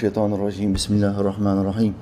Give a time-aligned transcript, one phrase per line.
[0.00, 1.94] الشيطان الرجيم بسم الله الرحمن الرحيم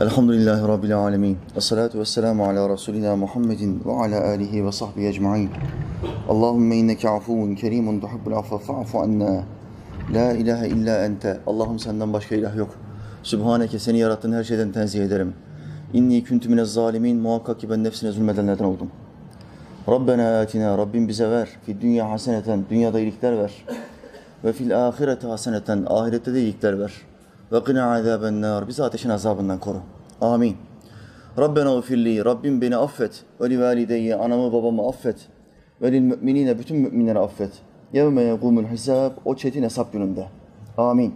[0.00, 5.50] الحمد لله رب العالمين الصلاة والسلام على رسولنا محمد وعلى آله وصحبه أجمعين
[6.30, 9.44] اللهم إنك عفو كريم تحب العفو فاعف عنا
[10.14, 11.40] La ilahe illa ente.
[11.46, 12.70] Allah'ım senden başka ilah yok.
[13.22, 15.34] Sübhaneke seni yarattığın her şeyden tenzih ederim.
[15.92, 17.16] İnni küntü minez zalimin.
[17.16, 18.90] Muhakkak ki ben nefsine zulmedenlerden oldum.
[19.88, 20.78] Rabbena atina.
[20.78, 21.48] Rabbim bize ver.
[21.66, 22.64] Fi dünya haseneten.
[22.70, 23.52] Dünyada iyilikler ver.
[24.46, 25.84] Ve fil ahirete haseneten.
[25.86, 26.92] Ahirette de iyilikler ver.
[27.52, 28.68] Ve qina azaben nar.
[28.68, 29.78] Bizi ateşin azabından koru.
[30.20, 30.56] Amin.
[31.38, 32.24] Rabbena ufirli.
[32.24, 33.24] Rabbim beni affet.
[33.40, 34.16] Ve li valideyye.
[34.16, 35.16] Anamı babamı affet.
[35.82, 36.58] Ve lil müminine.
[36.58, 37.50] Bütün müminleri affet.
[37.92, 39.12] Yevme yegumul hisab.
[39.24, 40.26] O çetin hesap gününde.
[40.78, 41.14] Amin.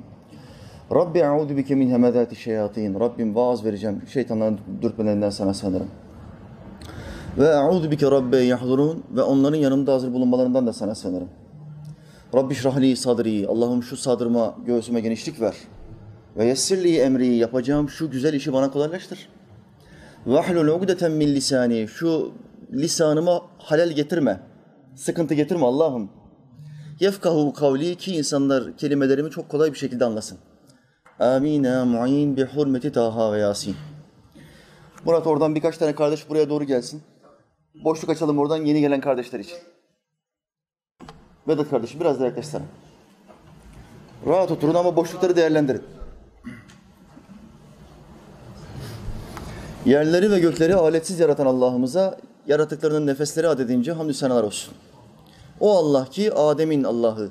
[0.95, 3.01] Rabbi e'udu bike min hemedati şeyatin.
[3.01, 4.02] Rabbim vaaz vereceğim.
[4.12, 5.88] Şeytanların dürtmelerinden sana sığınırım.
[7.38, 9.05] Ve e'udu bike rabbe yahdurun.
[9.10, 11.29] Ve onların yanımda hazır bulunmalarından da sana sığınırım.
[12.34, 13.47] Rabbi şrahli sadri.
[13.48, 15.55] Allah'ım şu sadrıma, göğsüme genişlik ver.
[16.37, 17.27] Ve yessirli emri.
[17.27, 19.29] Yapacağım şu güzel işi bana kolaylaştır.
[20.27, 21.88] Vahlul ugdeten min lisani.
[21.88, 22.32] Şu
[22.73, 24.40] lisanıma halel getirme.
[24.95, 26.10] Sıkıntı getirme Allah'ım.
[27.01, 30.38] Yefkahu kavli ki insanlar kelimelerimi çok kolay bir şekilde anlasın.
[31.18, 33.77] Amin ya mu'in bi hurmeti Taha ve Yasin.
[35.05, 37.02] Murat oradan birkaç tane kardeş buraya doğru gelsin.
[37.85, 39.57] Boşluk açalım oradan yeni gelen kardeşler için.
[41.51, 42.65] Vedat kardeşim biraz da yaklaşsana.
[44.26, 45.82] Rahat oturun ama boşlukları değerlendirin.
[49.84, 54.74] Yerleri ve gökleri aletsiz yaratan Allah'ımıza yaratıklarının nefesleri adedince hamdü senalar olsun.
[55.60, 57.30] O Allah ki Adem'in Allah'ı,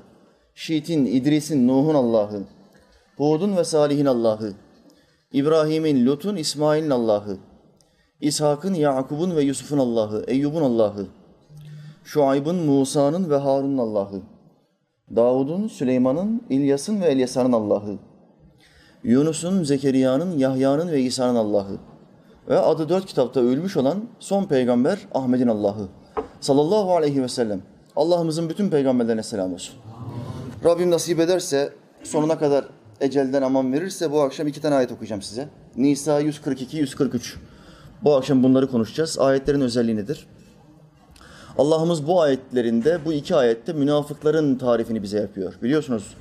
[0.55, 2.43] Şiit'in, İdris'in, Nuh'un Allah'ı,
[3.17, 4.53] Hud'un ve Salih'in Allah'ı,
[5.33, 7.37] İbrahim'in, Lut'un, İsmail'in Allah'ı,
[8.21, 11.07] İshak'ın, Yakub'un ve Yusuf'un Allah'ı, Eyyub'un Allah'ı,
[12.09, 14.21] Şuayb'ın, Musa'nın ve Harun'un Allah'ı,
[15.15, 17.97] Davud'un, Süleyman'ın, İlyas'ın ve Elyasa'nın Allah'ı,
[19.03, 21.77] Yunus'un, Zekeriya'nın, Yahya'nın ve İsa'nın Allah'ı
[22.47, 25.87] ve adı dört kitapta ölmüş olan son peygamber Ahmet'in Allah'ı
[26.39, 27.61] sallallahu aleyhi ve sellem.
[27.95, 29.75] Allah'ımızın bütün peygamberlerine selam olsun.
[30.63, 32.65] Rabbim nasip ederse sonuna kadar
[33.01, 35.47] ecelden aman verirse bu akşam iki tane ayet okuyacağım size.
[35.77, 37.37] Nisa 142, 143.
[38.03, 39.19] Bu akşam bunları konuşacağız.
[39.19, 40.27] Ayetlerin özelliği nedir?
[41.59, 45.53] Allah'ımız bu ayetlerinde, bu iki ayette münafıkların tarifini bize yapıyor.
[45.63, 46.17] Biliyorsunuz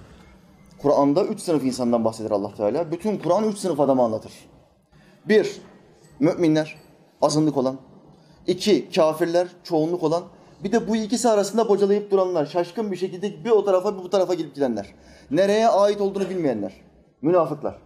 [0.78, 2.92] Kur'an'da üç sınıf insandan bahseder Allah Teala.
[2.92, 4.32] Bütün Kur'an üç sınıf adamı anlatır.
[5.28, 5.60] Bir,
[6.20, 6.76] müminler,
[7.22, 7.76] azınlık olan.
[8.46, 10.22] İki, kafirler, çoğunluk olan.
[10.64, 14.10] Bir de bu ikisi arasında bocalayıp duranlar, şaşkın bir şekilde bir o tarafa bir bu
[14.10, 14.86] tarafa gidip gidenler.
[15.30, 16.72] Nereye ait olduğunu bilmeyenler.
[17.22, 17.78] Münafıklar.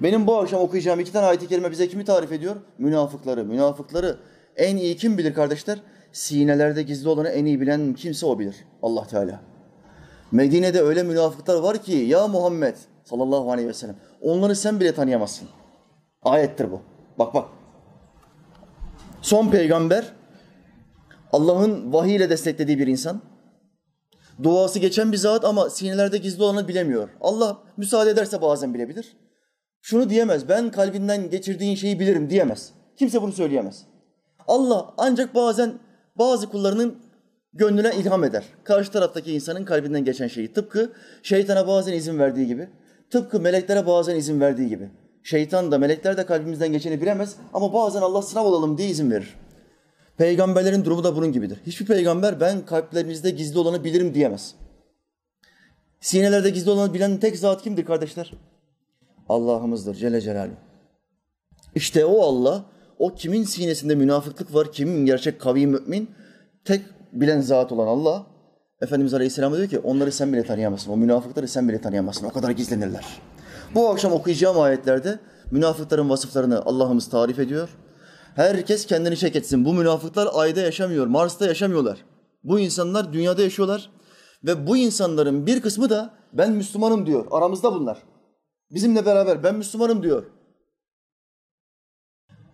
[0.00, 2.56] Benim bu akşam okuyacağım iki tane ayet-i kerime bize kimi tarif ediyor?
[2.78, 3.44] Münafıkları.
[3.44, 4.18] Münafıkları
[4.56, 5.78] en iyi kim bilir kardeşler?
[6.12, 8.56] Sinelerde gizli olanı en iyi bilen kimse o bilir.
[8.82, 9.40] Allah Teala.
[10.32, 15.48] Medine'de öyle münafıklar var ki ya Muhammed sallallahu aleyhi ve sellem onları sen bile tanıyamazsın.
[16.22, 16.80] Ayettir bu.
[17.18, 17.48] Bak bak.
[19.22, 20.12] Son peygamber
[21.32, 23.22] Allah'ın vahiy ile desteklediği bir insan.
[24.42, 27.08] Duası geçen bir zat ama sinelerde gizli olanı bilemiyor.
[27.20, 29.16] Allah müsaade ederse bazen bilebilir.
[29.82, 32.72] Şunu diyemez, ben kalbinden geçirdiğin şeyi bilirim diyemez.
[32.96, 33.86] Kimse bunu söyleyemez.
[34.48, 35.78] Allah ancak bazen
[36.20, 36.96] bazı kullarının
[37.52, 38.44] gönlüne ilham eder.
[38.64, 40.52] Karşı taraftaki insanın kalbinden geçen şeyi.
[40.52, 40.92] Tıpkı
[41.22, 42.68] şeytana bazen izin verdiği gibi.
[43.10, 44.90] Tıpkı meleklere bazen izin verdiği gibi.
[45.22, 49.34] Şeytan da melekler de kalbimizden geçeni bilemez ama bazen Allah sınav olalım diye izin verir.
[50.16, 51.58] Peygamberlerin durumu da bunun gibidir.
[51.66, 54.54] Hiçbir peygamber ben kalplerinizde gizli olanı bilirim diyemez.
[56.00, 58.32] Sinelerde gizli olanı bilen tek zat kimdir kardeşler?
[59.28, 60.56] Allah'ımızdır Celle Celaluhu.
[61.74, 62.64] İşte o Allah,
[63.00, 66.10] o kimin sinesinde münafıklık var, kimin gerçek kavi mümin,
[66.64, 68.26] tek bilen zat olan Allah,
[68.80, 72.50] Efendimiz Aleyhisselam diyor ki onları sen bile tanıyamazsın, o münafıkları sen bile tanıyamazsın, o kadar
[72.50, 73.04] gizlenirler.
[73.74, 75.18] Bu akşam okuyacağım ayetlerde
[75.50, 77.68] münafıkların vasıflarını Allah'ımız tarif ediyor.
[78.36, 79.64] Herkes kendini çek etsin.
[79.64, 82.04] Bu münafıklar ayda yaşamıyor, Mars'ta yaşamıyorlar.
[82.44, 83.90] Bu insanlar dünyada yaşıyorlar.
[84.44, 87.26] Ve bu insanların bir kısmı da ben Müslümanım diyor.
[87.30, 87.98] Aramızda bunlar.
[88.70, 90.39] Bizimle beraber ben Müslümanım diyor.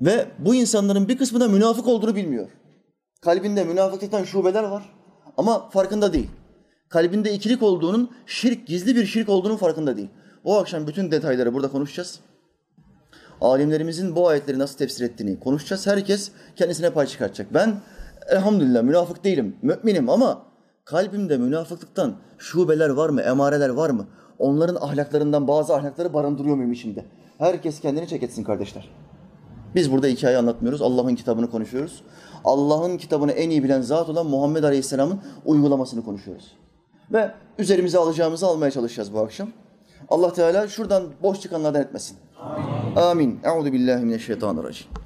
[0.01, 2.49] Ve bu insanların bir kısmı da münafık olduğunu bilmiyor.
[3.21, 4.95] Kalbinde münafıklıktan şubeler var
[5.37, 6.31] ama farkında değil.
[6.89, 10.09] Kalbinde ikilik olduğunun, şirk, gizli bir şirk olduğunun farkında değil.
[10.45, 12.21] O akşam bütün detayları burada konuşacağız.
[13.41, 15.87] Alimlerimizin bu ayetleri nasıl tefsir ettiğini konuşacağız.
[15.87, 17.55] Herkes kendisine pay çıkartacak.
[17.55, 17.81] Ben
[18.29, 20.43] elhamdülillah münafık değilim, müminim ama
[20.85, 24.07] kalbimde münafıklıktan şubeler var mı, emareler var mı?
[24.39, 27.05] Onların ahlaklarından bazı ahlakları barındırıyor muyum içinde?
[27.39, 28.89] Herkes kendini çek etsin kardeşler.
[29.77, 30.83] Biz burada hikaye anlatmıyoruz.
[30.83, 32.03] Allah'ın kitabını konuşuyoruz.
[32.45, 36.53] Allah'ın kitabını en iyi bilen zat olan Muhammed Aleyhisselam'ın uygulamasını konuşuyoruz.
[37.13, 39.49] Ve üzerimize alacağımızı almaya çalışacağız bu akşam.
[40.09, 42.17] Allah Teala şuradan boş çıkanlardan etmesin.
[42.97, 42.97] Amin.
[42.97, 43.41] Amin.
[43.45, 45.06] Euzu billahi.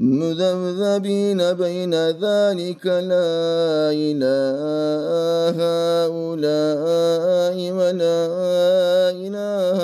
[0.00, 8.20] مذبذبين بين ذلك لا إله هؤلاء ولا
[9.26, 9.78] إله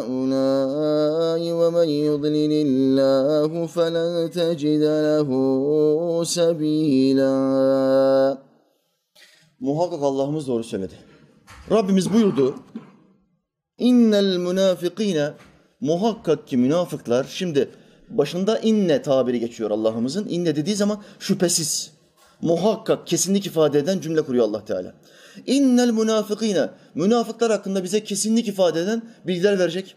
[0.00, 5.28] هؤلاء ومن يضلل الله فلن تجد له
[6.24, 7.34] سبيلا
[9.60, 10.94] Muhakkak Allah'ımız doğru söyledi.
[11.70, 12.54] Rabbimiz buyurdu.
[13.78, 15.30] İnnel münafikine
[15.80, 17.68] muhakkak ki münafıklar şimdi
[18.09, 20.27] başında inne tabiri geçiyor Allah'ımızın.
[20.29, 21.91] İnne dediği zaman şüphesiz,
[22.41, 24.93] muhakkak, kesinlik ifade eden cümle kuruyor Allah Teala.
[25.45, 29.95] İnnel münafıkine, münafıklar hakkında bize kesinlik ifade eden bilgiler verecek.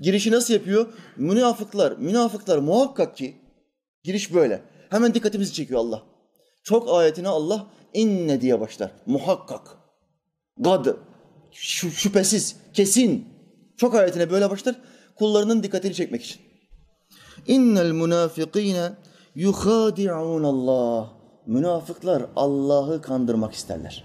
[0.00, 0.86] Girişi nasıl yapıyor?
[1.16, 3.36] Münafıklar, münafıklar muhakkak ki,
[4.04, 4.62] giriş böyle.
[4.90, 6.02] Hemen dikkatimizi çekiyor Allah.
[6.62, 8.90] Çok ayetine Allah inne diye başlar.
[9.06, 9.60] Muhakkak.
[10.58, 10.86] Gad.
[11.52, 13.28] Şüphesiz, kesin.
[13.76, 14.76] Çok ayetine böyle başlar.
[15.14, 16.51] Kullarının dikkatini çekmek için.
[17.46, 18.92] İnnel münafikine
[19.34, 21.10] yuhadi'un Allah.
[21.46, 24.04] Münafıklar Allah'ı kandırmak isterler.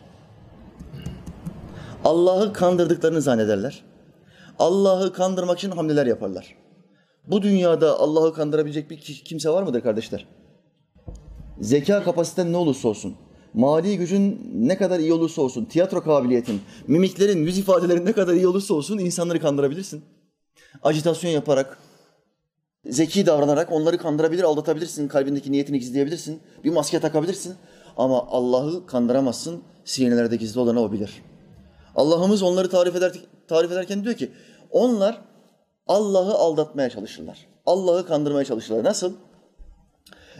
[2.05, 3.83] Allah'ı kandırdıklarını zannederler.
[4.59, 6.55] Allah'ı kandırmak için hamleler yaparlar.
[7.27, 10.27] Bu dünyada Allah'ı kandırabilecek bir kimse var mıdır kardeşler?
[11.61, 13.15] Zeka kapasiten ne olursa olsun,
[13.53, 18.47] mali gücün ne kadar iyi olursa olsun, tiyatro kabiliyetin, mimiklerin, yüz ifadelerin ne kadar iyi
[18.47, 20.03] olursa olsun insanları kandırabilirsin.
[20.83, 21.77] Ajitasyon yaparak,
[22.89, 27.55] zeki davranarak onları kandırabilir, aldatabilirsin, kalbindeki niyetini gizleyebilirsin, bir maske takabilirsin.
[27.97, 31.21] Ama Allah'ı kandıramazsın, sinelerde gizli olanı o bilir.
[31.95, 33.11] Allah'ımız onları tarif, eder,
[33.47, 34.31] tarif ederken diyor ki,
[34.71, 35.21] onlar
[35.87, 37.47] Allah'ı aldatmaya çalışırlar.
[37.65, 38.83] Allah'ı kandırmaya çalışırlar.
[38.83, 39.13] Nasıl?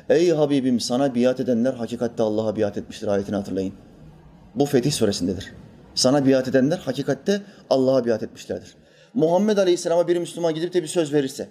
[0.10, 3.74] Ey Habibim sana biat edenler hakikatte Allah'a biat etmiştir ayetini hatırlayın.
[4.56, 5.54] Bu Fetih suresindedir.
[5.96, 8.76] Sana biat edenler hakikatte Allah'a biat etmişlerdir.
[9.14, 11.50] Muhammed Aleyhisselam'a bir Müslüman gidip de bir söz verirse,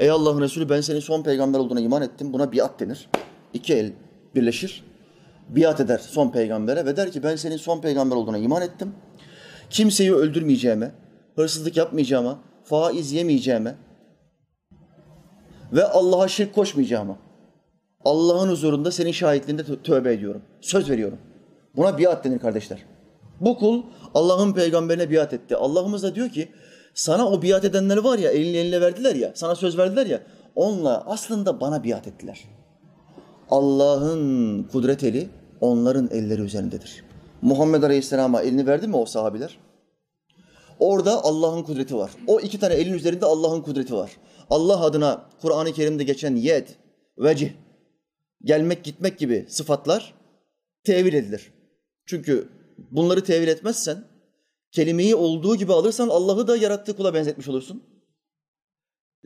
[0.00, 2.32] Ey Allah'ın Resulü ben senin son peygamber olduğuna iman ettim.
[2.32, 3.08] Buna biat denir.
[3.54, 3.92] İki el
[4.34, 4.84] birleşir.
[5.48, 8.94] Biat eder son peygambere ve der ki ben senin son peygamber olduğuna iman ettim.
[9.70, 10.92] Kimseyi öldürmeyeceğime,
[11.36, 13.74] hırsızlık yapmayacağıma, faiz yemeyeceğime
[15.72, 17.16] ve Allah'a şirk koşmayacağıma,
[18.04, 20.42] Allah'ın huzurunda senin şahitliğinde tövbe ediyorum.
[20.60, 21.18] Söz veriyorum.
[21.76, 22.78] Buna biat denir kardeşler.
[23.40, 23.82] Bu kul
[24.14, 25.56] Allah'ın peygamberine biat etti.
[25.56, 26.48] Allah'ımız da diyor ki
[26.94, 30.22] sana o biat edenler var ya, elini eline verdiler ya, sana söz verdiler ya,
[30.54, 32.44] onunla aslında bana biat ettiler.
[33.50, 35.28] Allah'ın kudret eli
[35.60, 37.04] onların elleri üzerindedir.
[37.42, 39.58] Muhammed Aleyhisselam'a elini verdi mi o sahabiler?
[40.78, 42.10] Orada Allah'ın kudreti var.
[42.26, 44.10] O iki tane elin üzerinde Allah'ın kudreti var.
[44.50, 46.68] Allah adına Kur'an-ı Kerim'de geçen yed,
[47.18, 47.52] vecih,
[48.44, 50.14] gelmek gitmek gibi sıfatlar
[50.84, 51.52] tevil edilir.
[52.06, 52.48] Çünkü
[52.90, 54.04] bunları tevil etmezsen
[54.72, 57.82] kelimeyi olduğu gibi alırsan Allah'ı da yarattığı kula benzetmiş olursun.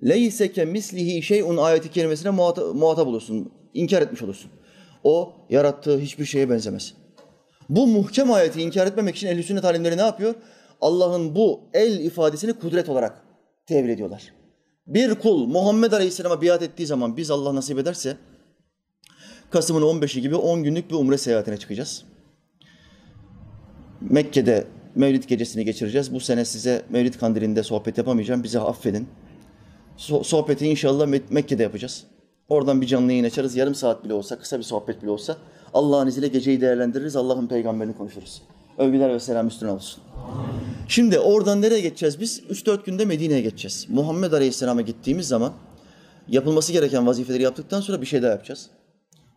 [0.03, 3.53] Leyseke mislihi şeyun ayeti kelimesine muhatap, muhatap olursun.
[3.75, 4.51] İnkar etmiş olursun.
[5.05, 6.95] O yarattığı hiçbir şeye benzemez.
[7.69, 10.35] Bu muhkem ayeti inkar etmemek için ehl sünnet alimleri ne yapıyor?
[10.81, 13.25] Allah'ın bu el ifadesini kudret olarak
[13.67, 14.33] tevil ediyorlar.
[14.87, 18.17] Bir kul Muhammed Aleyhisselam'a biat ettiği zaman biz Allah nasip ederse
[19.51, 22.05] Kasım'ın 15'i gibi 10 günlük bir umre seyahatine çıkacağız.
[24.01, 26.15] Mekke'de Mevlid gecesini geçireceğiz.
[26.15, 28.43] Bu sene size Mevlid kandilinde sohbet yapamayacağım.
[28.43, 29.09] Bizi affedin.
[29.99, 32.05] So- sohbeti inşallah Mek- Mekke'de yapacağız.
[32.49, 33.57] Oradan bir canlı yayın açarız.
[33.57, 35.37] Yarım saat bile olsa, kısa bir sohbet bile olsa
[35.75, 37.17] Allah'ın izniyle geceyi değerlendiririz.
[37.17, 38.43] Allah'ın peygamberini konuşuruz.
[38.79, 40.03] Övgüler ve selam üstüne olsun.
[40.89, 42.41] Şimdi oradan nereye geçeceğiz biz?
[42.51, 43.87] 3-4 günde Medine'ye geçeceğiz.
[43.89, 45.53] Muhammed Aleyhisselam'a gittiğimiz zaman
[46.29, 48.71] yapılması gereken vazifeleri yaptıktan sonra bir şey daha yapacağız.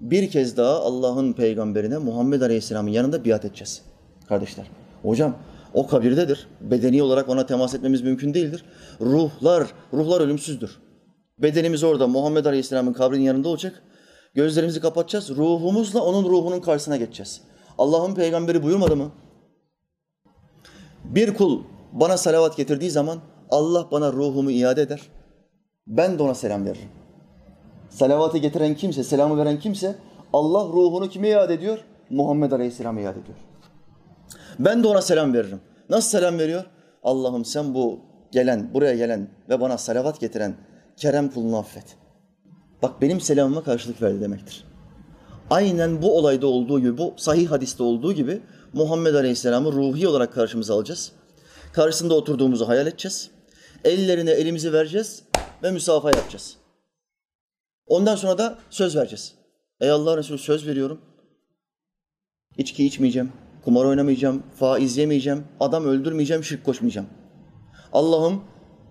[0.02, 3.82] Bir kez daha Allah'ın peygamberine Muhammed Aleyhisselam'ın yanında biat edeceğiz.
[4.28, 4.66] Kardeşler.
[5.08, 5.36] Hocam
[5.74, 6.48] o kabirdedir.
[6.62, 8.66] Bedeni olarak ona temas etmemiz mümkün değildir.
[9.02, 10.78] Ruhlar, ruhlar ölümsüzdür.
[11.40, 13.84] Bedenimiz orada Muhammed Aleyhisselam'ın kabrinin yanında olacak.
[14.36, 15.30] Gözlerimizi kapatacağız.
[15.30, 17.42] Ruhumuzla onun ruhunun karşısına geçeceğiz.
[17.78, 19.12] Allah'ın peygamberi buyurmadı mı?
[21.04, 21.62] Bir kul
[21.94, 25.02] bana salavat getirdiği zaman Allah bana ruhumu iade eder.
[25.88, 26.90] Ben de ona selam veririm.
[27.90, 29.96] Salavatı getiren kimse, selamı veren kimse
[30.34, 31.80] Allah ruhunu kime iade ediyor?
[32.10, 33.38] Muhammed Aleyhisselam'a iade ediyor.
[34.60, 35.62] Ben de ona selam veririm.
[35.90, 36.64] Nasıl selam veriyor?
[37.04, 38.00] Allah'ım sen bu
[38.32, 40.56] gelen, buraya gelen ve bana salavat getiren
[40.98, 41.98] Kerem kulunu affet.
[42.82, 44.66] Bak benim selamıma karşılık verdi demektir.
[45.50, 48.42] Aynen bu olayda olduğu gibi, bu sahih hadiste olduğu gibi
[48.74, 51.12] Muhammed Aleyhisselam'ı ruhi olarak karşımıza alacağız.
[51.74, 53.32] Karşısında oturduğumuzu hayal edeceğiz.
[53.84, 55.24] Ellerine elimizi vereceğiz
[55.64, 56.58] ve müsafaha yapacağız.
[57.88, 59.34] Ondan sonra da söz vereceğiz.
[59.80, 61.02] Ey Allah Resulü söz veriyorum.
[62.58, 63.32] İçki içmeyeceğim,
[63.66, 67.08] kumar oynamayacağım, faiz yemeyeceğim, adam öldürmeyeceğim, şirk koşmayacağım.
[67.94, 68.42] Allah'ım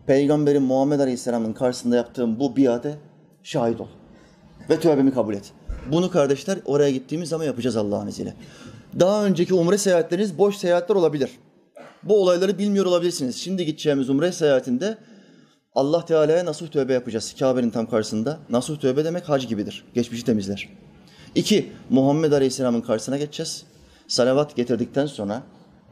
[0.06, 2.98] Peygamberin Muhammed Aleyhisselam'ın karşısında yaptığım bu biate
[3.42, 3.86] şahit ol.
[4.70, 5.52] Ve tövbemi kabul et.
[5.92, 8.34] Bunu kardeşler oraya gittiğimiz zaman yapacağız Allah'ın izniyle.
[9.00, 11.30] Daha önceki umre seyahatleriniz boş seyahatler olabilir.
[12.02, 13.36] Bu olayları bilmiyor olabilirsiniz.
[13.36, 14.98] Şimdi gideceğimiz umre seyahatinde
[15.74, 17.34] Allah Teala'ya nasuh tövbe yapacağız.
[17.38, 18.38] Kabe'nin tam karşısında.
[18.50, 19.84] Nasuh tövbe demek hac gibidir.
[19.94, 20.68] Geçmişi temizler.
[21.34, 23.64] İki, Muhammed Aleyhisselam'ın karşısına geçeceğiz.
[24.08, 25.42] Salavat getirdikten sonra,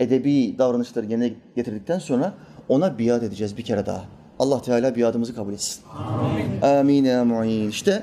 [0.00, 2.34] edebi davranışları yerine getirdikten sonra
[2.68, 4.04] ona biat edeceğiz bir kere daha.
[4.38, 5.82] Allah Teala biadımızı kabul etsin.
[6.62, 7.08] Amin.
[7.08, 7.68] Amin.
[7.68, 8.02] İşte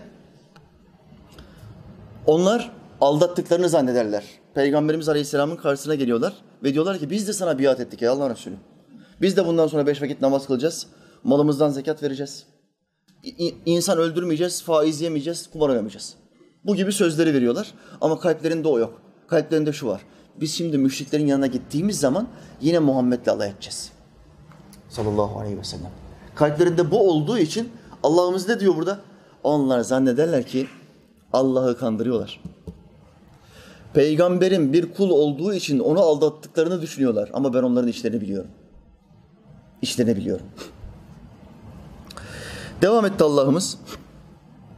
[2.25, 4.23] onlar aldattıklarını zannederler.
[4.53, 8.55] Peygamberimiz Aleyhisselam'ın karşısına geliyorlar ve diyorlar ki biz de sana biat ettik ey Allah Resulü.
[9.21, 10.87] Biz de bundan sonra beş vakit namaz kılacağız.
[11.23, 12.45] Malımızdan zekat vereceğiz.
[13.65, 16.15] İnsan öldürmeyeceğiz, faiz yemeyeceğiz, kumar oynamayacağız.
[16.65, 19.01] Bu gibi sözleri veriyorlar ama kalplerinde o yok.
[19.31, 20.01] Kalplerinde şu var.
[20.39, 22.27] Biz şimdi müşriklerin yanına gittiğimiz zaman
[22.61, 23.91] yine Muhammed'le alay edeceğiz.
[24.89, 25.91] Sallallahu aleyhi ve sellem.
[26.35, 27.69] Kalplerinde bu olduğu için
[28.03, 28.99] Allah'ımız ne diyor burada?
[29.43, 30.67] Onlar zannederler ki
[31.33, 32.41] Allah'ı kandırıyorlar.
[33.93, 37.29] Peygamberin bir kul olduğu için onu aldattıklarını düşünüyorlar.
[37.33, 38.51] Ama ben onların işlerini biliyorum.
[39.81, 40.45] İşlerini biliyorum.
[42.81, 43.77] Devam etti Allah'ımız.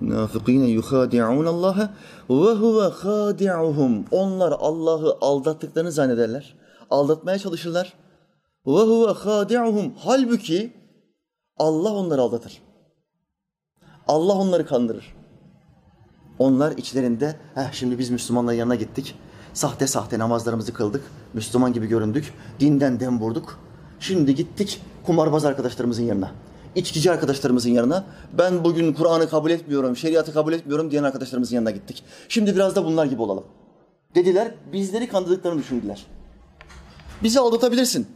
[0.02, 1.94] Münafıkîne yuhâdi'ûn Allah'a
[2.30, 4.06] ve huve khâdi'uhum.
[4.12, 6.56] Onlar Allah'ı aldattıklarını zannederler.
[6.90, 7.94] Aldatmaya çalışırlar.
[8.68, 9.94] Ve huve khâdi'uhum.
[9.98, 10.74] Halbuki
[11.58, 12.62] Allah onları aldatır.
[14.08, 15.16] Allah onları kandırır.
[16.40, 19.16] Onlar içlerinde, Heh, şimdi biz Müslümanların yanına gittik.
[19.54, 21.04] Sahte sahte namazlarımızı kıldık.
[21.34, 22.34] Müslüman gibi göründük.
[22.60, 23.60] Dinden dem vurduk.
[24.00, 26.32] Şimdi gittik kumarbaz arkadaşlarımızın yanına.
[26.76, 28.06] İçkici arkadaşlarımızın yanına.
[28.38, 32.04] Ben bugün Kur'an'ı kabul etmiyorum, şeriatı kabul etmiyorum diyen arkadaşlarımızın yanına gittik.
[32.30, 33.44] Şimdi biraz da bunlar gibi olalım.
[34.16, 36.06] Dediler, bizleri kandırdıklarını düşündüler.
[37.24, 38.08] Bizi aldatabilirsin.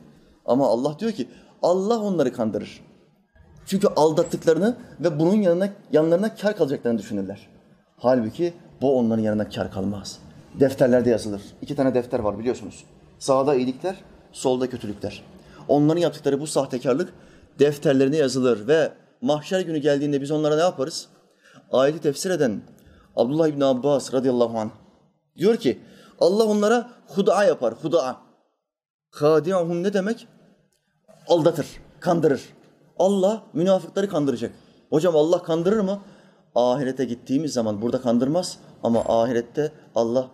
[0.46, 1.28] Ama Allah diyor ki,
[1.62, 2.82] Allah onları kandırır.
[3.66, 7.50] Çünkü aldattıklarını ve bunun yanına, yanlarına kar kalacaklarını düşünürler.
[7.98, 10.20] Halbuki bu onların yanına kar kalmaz.
[10.60, 11.42] Defterlerde yazılır.
[11.62, 12.84] İki tane defter var biliyorsunuz.
[13.20, 13.96] Sağda iyilikler,
[14.32, 15.24] solda kötülükler.
[15.68, 17.14] Onların yaptıkları bu sahtekarlık
[17.60, 21.08] defterlerine yazılır ve mahşer günü geldiğinde biz onlara ne yaparız?
[21.72, 22.62] Ayeti tefsir eden
[23.16, 24.70] Abdullah İbni Abbas radıyallahu anh
[25.38, 25.80] diyor ki
[26.20, 28.18] Allah onlara huda yapar, huda.
[29.12, 30.28] Hadi'ahum ne demek?
[31.28, 31.68] Aldatır,
[32.00, 32.42] kandırır.
[33.00, 34.52] Allah münafıkları kandıracak.
[34.90, 36.00] Hocam Allah kandırır mı?
[36.56, 40.32] Ahirete gittiğimiz zaman burada kandırmaz ama ahirette Allah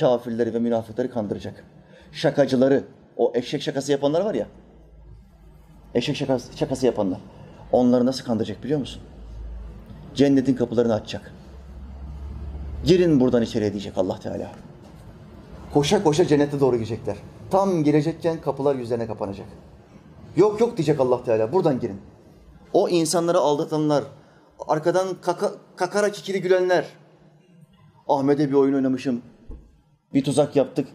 [0.00, 1.64] kafirleri ve münafıkları kandıracak.
[2.12, 2.84] Şakacıları,
[3.16, 4.46] o eşek şakası yapanlar var ya,
[5.96, 7.18] eşek şakası, şakası yapanlar.
[7.72, 9.02] Onları nasıl kandıracak biliyor musun?
[10.14, 11.32] Cennetin kapılarını açacak.
[12.84, 14.52] Girin buradan içeriye diyecek Allah Teala.
[15.74, 17.16] Koşa koşa cennete doğru gidecekler.
[17.50, 19.46] Tam girecekken kapılar yüzlerine kapanacak.
[20.36, 21.52] Yok yok diyecek Allah Teala.
[21.52, 22.00] Buradan girin.
[22.72, 24.04] O insanları aldatanlar,
[24.68, 26.86] arkadan kaka, kakara kikili gülenler.
[28.08, 29.22] Ahmet'e bir oyun oynamışım.
[30.14, 30.88] Bir tuzak yaptık.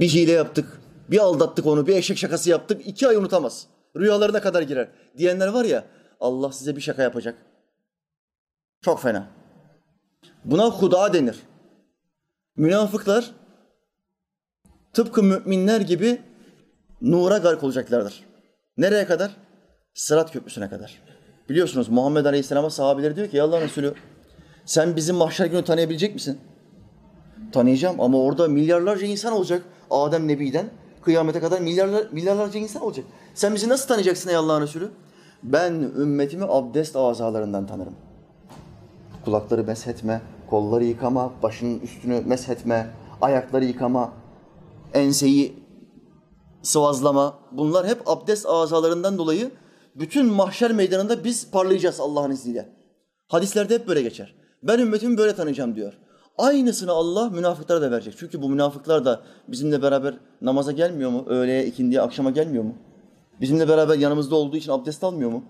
[0.00, 0.77] Bir hile yaptık.
[1.10, 2.86] Bir aldattık onu, bir eşek şakası yaptık.
[2.86, 3.66] iki ay unutamaz.
[3.96, 4.88] Rüyalarına kadar girer.
[5.18, 5.84] Diyenler var ya,
[6.20, 7.38] Allah size bir şaka yapacak.
[8.80, 9.28] Çok fena.
[10.44, 11.36] Buna huda denir.
[12.56, 13.30] Münafıklar
[14.92, 16.20] tıpkı müminler gibi
[17.00, 18.24] nura gark olacaklardır.
[18.76, 19.36] Nereye kadar?
[19.94, 21.02] Sırat köprüsüne kadar.
[21.48, 23.94] Biliyorsunuz Muhammed Aleyhisselam'a sahabeleri diyor ki ya Allah Resulü
[24.64, 26.38] sen bizim mahşer günü tanıyabilecek misin?
[27.52, 29.62] Tanıyacağım ama orada milyarlarca insan olacak.
[29.90, 30.70] Adem Nebi'den
[31.08, 33.04] kıyamete kadar milyarlar, milyarlarca insan olacak.
[33.34, 34.90] Sen bizi nasıl tanıyacaksın ey Allah'ın Resulü?
[35.42, 37.94] Ben ümmetimi abdest azalarından tanırım.
[39.24, 44.12] Kulakları meshetme, kolları yıkama, başının üstünü meshetme, ayakları yıkama,
[44.94, 45.54] enseyi
[46.62, 47.38] sıvazlama.
[47.52, 49.50] Bunlar hep abdest azalarından dolayı
[49.94, 52.68] bütün mahşer meydanında biz parlayacağız Allah'ın izniyle.
[53.28, 54.34] Hadislerde hep böyle geçer.
[54.62, 55.92] Ben ümmetimi böyle tanıyacağım diyor.
[56.38, 58.14] Aynısını Allah münafıklara da verecek.
[58.18, 61.24] Çünkü bu münafıklar da bizimle beraber namaza gelmiyor mu?
[61.26, 62.74] Öğleye, ikindiye, akşama gelmiyor mu?
[63.40, 65.44] Bizimle beraber yanımızda olduğu için abdest almıyor mu?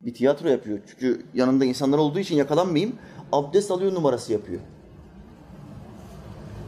[0.00, 0.78] Bir tiyatro yapıyor.
[0.86, 2.96] Çünkü yanında insanlar olduğu için yakalanmayayım.
[3.32, 4.60] Abdest alıyor numarası yapıyor.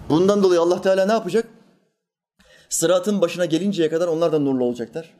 [0.08, 1.48] Bundan dolayı Allah Teala ne yapacak?
[2.68, 5.14] Sıratın başına gelinceye kadar onlar da nurlu olacaklar.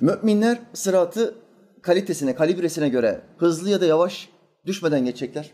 [0.00, 1.34] Müminler sıratı
[1.82, 4.28] kalitesine, kalibresine göre hızlı ya da yavaş
[4.66, 5.50] düşmeden geçecekler.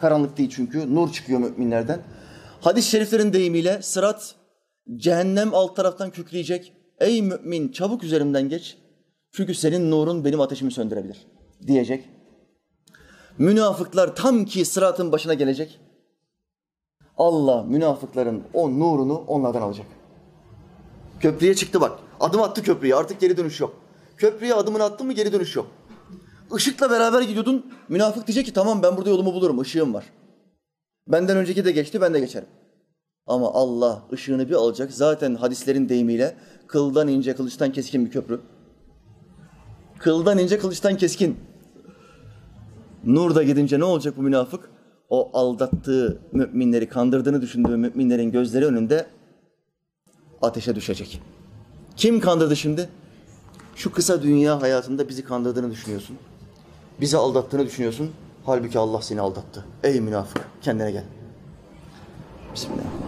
[0.00, 0.94] Karanlık değil çünkü.
[0.94, 2.00] Nur çıkıyor müminlerden.
[2.60, 4.34] Hadis-i şeriflerin deyimiyle sırat
[4.96, 6.72] cehennem alt taraftan kükreyecek.
[7.00, 8.78] Ey mümin çabuk üzerimden geç.
[9.32, 11.26] Çünkü senin nurun benim ateşimi söndürebilir
[11.66, 12.08] diyecek.
[13.38, 15.80] Münafıklar tam ki sıratın başına gelecek.
[17.18, 19.86] Allah münafıkların o nurunu onlardan alacak.
[21.20, 21.98] Köprüye çıktı bak.
[22.20, 22.94] Adım attı köprüye.
[22.94, 23.76] Artık geri dönüş yok.
[24.16, 25.66] Köprüye adımını attın mı geri dönüş yok.
[26.54, 27.66] Işıkla beraber gidiyordun.
[27.88, 29.62] Münafık diyecek ki tamam ben burada yolumu bulurum.
[29.62, 30.04] Işığım var.
[31.08, 32.48] Benden önceki de geçti ben de geçerim.
[33.26, 34.92] Ama Allah ışığını bir alacak.
[34.92, 36.36] Zaten hadislerin deyimiyle
[36.66, 38.40] kıldan ince kılıçtan keskin bir köprü.
[39.98, 41.36] Kıldan ince kılıçtan keskin.
[43.04, 44.70] Nur da gidince ne olacak bu münafık?
[45.08, 49.06] O aldattığı müminleri, kandırdığını düşündüğü müminlerin gözleri önünde
[50.42, 51.22] ateşe düşecek.
[51.96, 52.88] Kim kandırdı şimdi?
[53.74, 56.16] Şu kısa dünya hayatında bizi kandırdığını düşünüyorsun.
[57.00, 58.12] Bizi aldattığını düşünüyorsun.
[58.46, 59.64] Halbuki Allah seni aldattı.
[59.84, 61.04] Ey münafık kendine gel.
[62.54, 63.06] Bismillahirrahmanirrahim.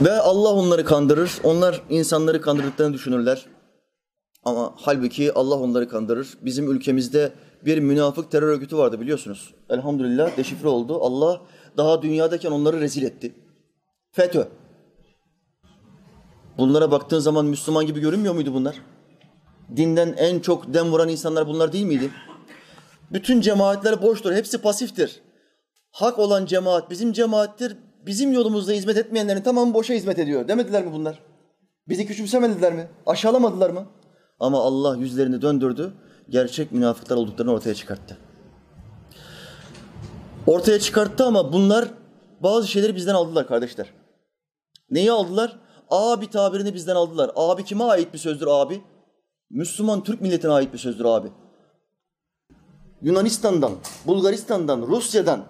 [0.00, 1.40] Ve Allah onları kandırır.
[1.44, 3.46] Onlar insanları kandırdıklarını düşünürler.
[4.44, 6.28] Ama halbuki Allah onları kandırır.
[6.42, 7.32] Bizim ülkemizde
[7.64, 9.54] bir münafık terör örgütü vardı biliyorsunuz.
[9.70, 10.98] Elhamdülillah deşifre oldu.
[11.02, 11.40] Allah
[11.76, 13.34] daha dünyadayken onları rezil etti.
[14.10, 14.48] FETÖ.
[16.58, 18.76] Bunlara baktığın zaman Müslüman gibi görünmüyor muydu bunlar?
[19.76, 22.10] Dinden en çok dem vuran insanlar bunlar değil miydi?
[23.12, 24.32] Bütün cemaatler boştur.
[24.32, 25.20] Hepsi pasiftir.
[25.90, 27.76] Hak olan cemaat bizim cemaattir.
[28.06, 30.48] Bizim yolumuzda hizmet etmeyenlerin tamamı boşa hizmet ediyor.
[30.48, 31.18] Demediler mi bunlar?
[31.88, 32.88] Bizi küçümsemediler mi?
[33.06, 33.86] Aşağılamadılar mı?
[34.40, 35.92] Ama Allah yüzlerini döndürdü.
[36.28, 38.18] Gerçek münafıklar olduklarını ortaya çıkarttı.
[40.46, 41.88] Ortaya çıkarttı ama bunlar
[42.40, 43.86] bazı şeyleri bizden aldılar kardeşler.
[44.90, 45.58] Neyi aldılar?
[45.90, 47.30] Abi tabirini bizden aldılar.
[47.36, 48.82] Abi kime ait bir sözdür abi?
[49.50, 51.28] Müslüman Türk milletine ait bir sözdür abi.
[53.02, 53.72] Yunanistan'dan,
[54.06, 55.44] Bulgaristan'dan, Rusya'dan,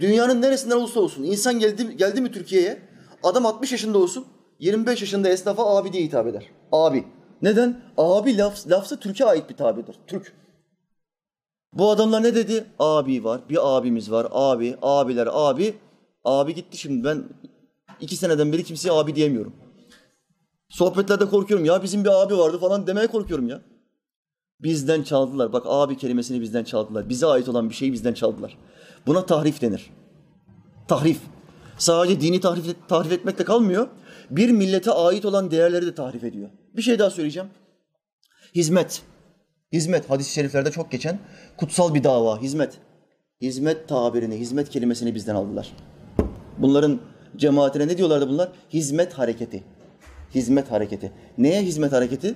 [0.00, 2.82] dünyanın neresinden olursa olsun insan geldi, geldi mi Türkiye'ye
[3.22, 4.24] adam 60 yaşında olsun
[4.58, 6.46] 25 yaşında esnafa abi diye hitap eder.
[6.72, 7.04] Abi.
[7.42, 7.82] Neden?
[7.96, 9.96] Abi laf, lafzı Türkiye ait bir tabirdir.
[10.06, 10.32] Türk.
[11.72, 12.64] Bu adamlar ne dedi?
[12.78, 15.74] Abi var, bir abimiz var, abi, abiler, abi.
[16.24, 17.24] Abi gitti şimdi ben
[18.00, 19.52] iki seneden beri kimseye abi diyemiyorum.
[20.68, 23.60] Sohbetlerde korkuyorum ya bizim bir abi vardı falan demeye korkuyorum ya.
[24.60, 25.52] Bizden çaldılar.
[25.52, 27.08] Bak abi kelimesini bizden çaldılar.
[27.08, 28.58] Bize ait olan bir şeyi bizden çaldılar.
[29.06, 29.90] Buna tahrif denir.
[30.88, 31.20] Tahrif.
[31.78, 33.88] Sadece dini tahrif, tahrif etmekle kalmıyor.
[34.30, 36.50] Bir millete ait olan değerleri de tahrif ediyor.
[36.76, 37.48] Bir şey daha söyleyeceğim.
[38.54, 39.02] Hizmet.
[39.72, 41.18] Hizmet hadis-i şeriflerde çok geçen
[41.56, 42.40] kutsal bir dava.
[42.40, 42.78] Hizmet.
[43.40, 45.72] Hizmet tabirini, hizmet kelimesini bizden aldılar.
[46.58, 47.00] Bunların
[47.36, 48.48] cemaatine ne diyorlardı bunlar?
[48.72, 49.64] Hizmet hareketi.
[50.34, 51.12] Hizmet hareketi.
[51.38, 52.34] Neye hizmet hareketi?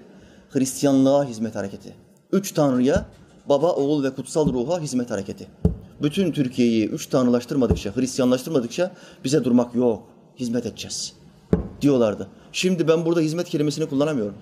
[0.50, 1.94] Hristiyanlığa hizmet hareketi.
[2.32, 3.06] Üç Tanrı'ya,
[3.48, 5.46] Baba, Oğul ve Kutsal Ruh'a hizmet hareketi.
[6.02, 10.02] Bütün Türkiye'yi üç tanrılaştırmadıkça, Hristiyanlaştırmadıkça bize durmak yok.
[10.38, 11.12] Hizmet edeceğiz
[11.80, 12.28] diyorlardı.
[12.52, 14.34] Şimdi ben burada hizmet kelimesini kullanamıyorum.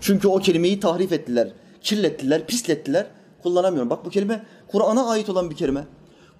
[0.00, 3.06] Çünkü o kelimeyi tahrif ettiler, kirlettiler, pislettiler.
[3.42, 3.90] Kullanamıyorum.
[3.90, 5.84] Bak bu kelime Kur'an'a ait olan bir kelime.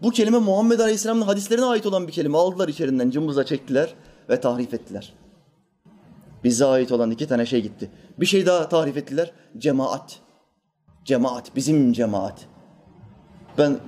[0.02, 2.38] Bu kelime Muhammed Aleyhisselam'ın hadislerine ait olan bir kelime.
[2.38, 3.94] Aldılar içerinden, cımbıza çektiler
[4.30, 5.12] ve tahrif ettiler.
[6.44, 7.90] Bize ait olan iki tane şey gitti.
[8.20, 9.32] Bir şey daha tarif ettiler.
[9.58, 10.20] Cemaat.
[11.04, 11.56] Cemaat.
[11.56, 12.46] Bizim cemaat.
[13.58, 13.78] Ben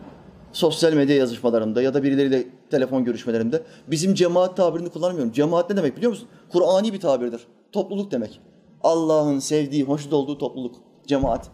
[0.52, 5.32] sosyal medya yazışmalarımda ya da birileriyle telefon görüşmelerimde bizim cemaat tabirini kullanmıyorum.
[5.32, 6.28] Cemaat ne demek biliyor musun?
[6.52, 7.46] Kur'ani bir tabirdir.
[7.72, 8.40] Topluluk demek.
[8.82, 10.76] Allah'ın sevdiği, hoşnut olduğu topluluk.
[11.06, 11.50] Cemaat.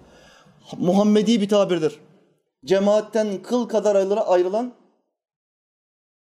[0.79, 2.01] Muhammedi bir tabirdir.
[2.65, 3.97] Cemaatten kıl kadar
[4.27, 4.73] ayrılan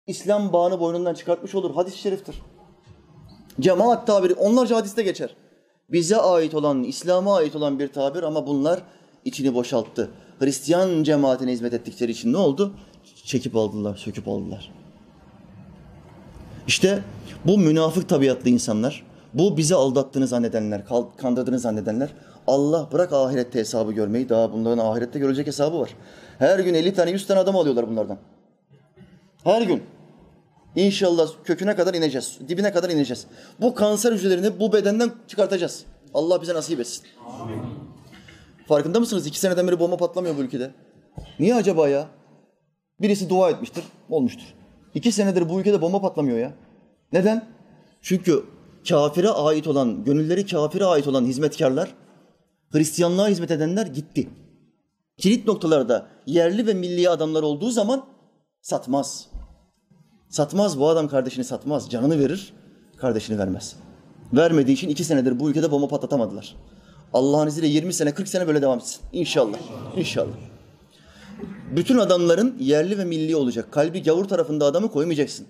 [0.07, 1.75] İslam bağını boynundan çıkartmış olur.
[1.75, 2.41] Hadis-i şeriftir.
[3.59, 5.35] Cemaat tabiri onlarca hadiste geçer.
[5.89, 8.83] Bize ait olan, İslam'a ait olan bir tabir ama bunlar
[9.25, 10.09] içini boşalttı.
[10.39, 12.73] Hristiyan cemaatine hizmet ettikleri için ne oldu?
[13.23, 14.71] Çekip aldılar, söküp aldılar.
[16.67, 16.99] İşte
[17.45, 19.03] bu münafık tabiatlı insanlar,
[19.33, 20.81] bu bizi aldattığını zannedenler,
[21.17, 22.09] kandırdığını zannedenler,
[22.47, 25.89] Allah bırak ahirette hesabı görmeyi, daha bunların ahirette görecek hesabı var.
[26.39, 28.17] Her gün 50 tane 100 tane adam alıyorlar bunlardan.
[29.43, 29.83] Her gün.
[30.75, 32.37] İnşallah köküne kadar ineceğiz.
[32.47, 33.25] Dibine kadar ineceğiz.
[33.61, 35.83] Bu kanser hücrelerini bu bedenden çıkartacağız.
[36.13, 37.03] Allah bize nasip etsin.
[37.41, 37.61] Amin.
[38.67, 39.27] Farkında mısınız?
[39.27, 40.71] İki seneden beri bomba patlamıyor bu ülkede.
[41.39, 42.07] Niye acaba ya?
[43.01, 44.53] Birisi dua etmiştir, olmuştur.
[44.93, 46.53] İki senedir bu ülkede bomba patlamıyor ya.
[47.13, 47.47] Neden?
[48.01, 48.45] Çünkü
[48.89, 51.93] kafire ait olan, gönülleri kafire ait olan hizmetkarlar,
[52.69, 54.29] Hristiyanlığa hizmet edenler gitti.
[55.17, 58.05] Kilit noktalarda yerli ve milli adamlar olduğu zaman
[58.61, 59.29] satmaz.
[60.29, 61.89] Satmaz bu adam kardeşini satmaz.
[61.89, 62.53] Canını verir,
[62.97, 63.75] kardeşini vermez.
[64.33, 66.55] Vermediği için iki senedir bu ülkede bomba patlatamadılar.
[67.13, 69.01] Allah'ın izniyle 20 sene, 40 sene böyle devam etsin.
[69.13, 69.57] İnşallah.
[69.95, 70.33] İnşallah.
[71.75, 73.71] Bütün adamların yerli ve milli olacak.
[73.71, 75.47] Kalbi gavur tarafında adamı koymayacaksın.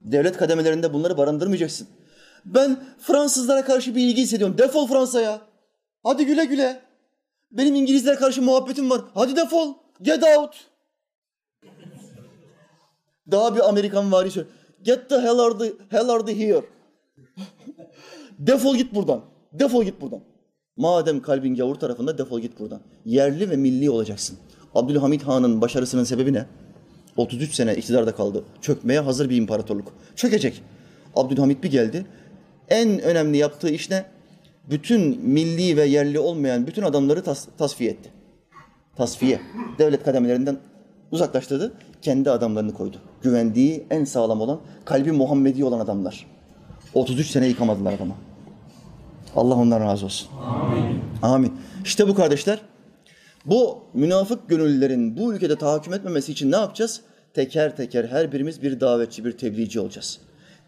[0.00, 1.88] Devlet kademelerinde bunları barındırmayacaksın.
[2.44, 4.58] Ben Fransızlara karşı bir ilgi hissediyorum.
[4.58, 5.40] Defol Fransa'ya.
[6.02, 6.80] Hadi güle güle.
[7.52, 9.00] Benim İngilizlere karşı muhabbetim var.
[9.14, 9.74] Hadi defol.
[10.02, 10.54] Get out.
[13.30, 14.48] Daha bir Amerikan vari söyle.
[14.82, 16.64] Get the hell out the, hell out the here.
[18.38, 19.20] defol git buradan.
[19.52, 20.20] Defol git buradan.
[20.80, 22.80] Madem kalbin gavur tarafında defol git buradan.
[23.06, 24.38] Yerli ve milli olacaksın.
[24.74, 26.46] Abdülhamit Han'ın başarısının sebebi ne?
[27.16, 28.44] 33 sene iktidarda kaldı.
[28.60, 29.92] Çökmeye hazır bir imparatorluk.
[30.16, 30.62] Çökecek.
[31.16, 32.06] Abdülhamit bir geldi.
[32.68, 34.04] En önemli yaptığı iş ne?
[34.70, 38.10] Bütün milli ve yerli olmayan bütün adamları tas- tasfiye etti.
[38.96, 39.40] Tasfiye.
[39.78, 40.58] Devlet kademelerinden
[41.12, 41.72] uzaklaştırdı.
[42.02, 42.96] Kendi adamlarını koydu.
[43.22, 46.26] Güvendiği en sağlam olan, kalbi Muhammedi olan adamlar.
[46.94, 48.14] 33 sene yıkamadılar adama.
[49.36, 50.28] Allah ondan razı olsun.
[50.42, 51.00] Amin.
[51.22, 51.52] Amin.
[51.84, 52.58] İşte bu kardeşler.
[53.46, 57.00] Bu münafık gönüllülerin bu ülkede tahakküm etmemesi için ne yapacağız?
[57.34, 60.18] Teker teker her birimiz bir davetçi, bir tebliğci olacağız.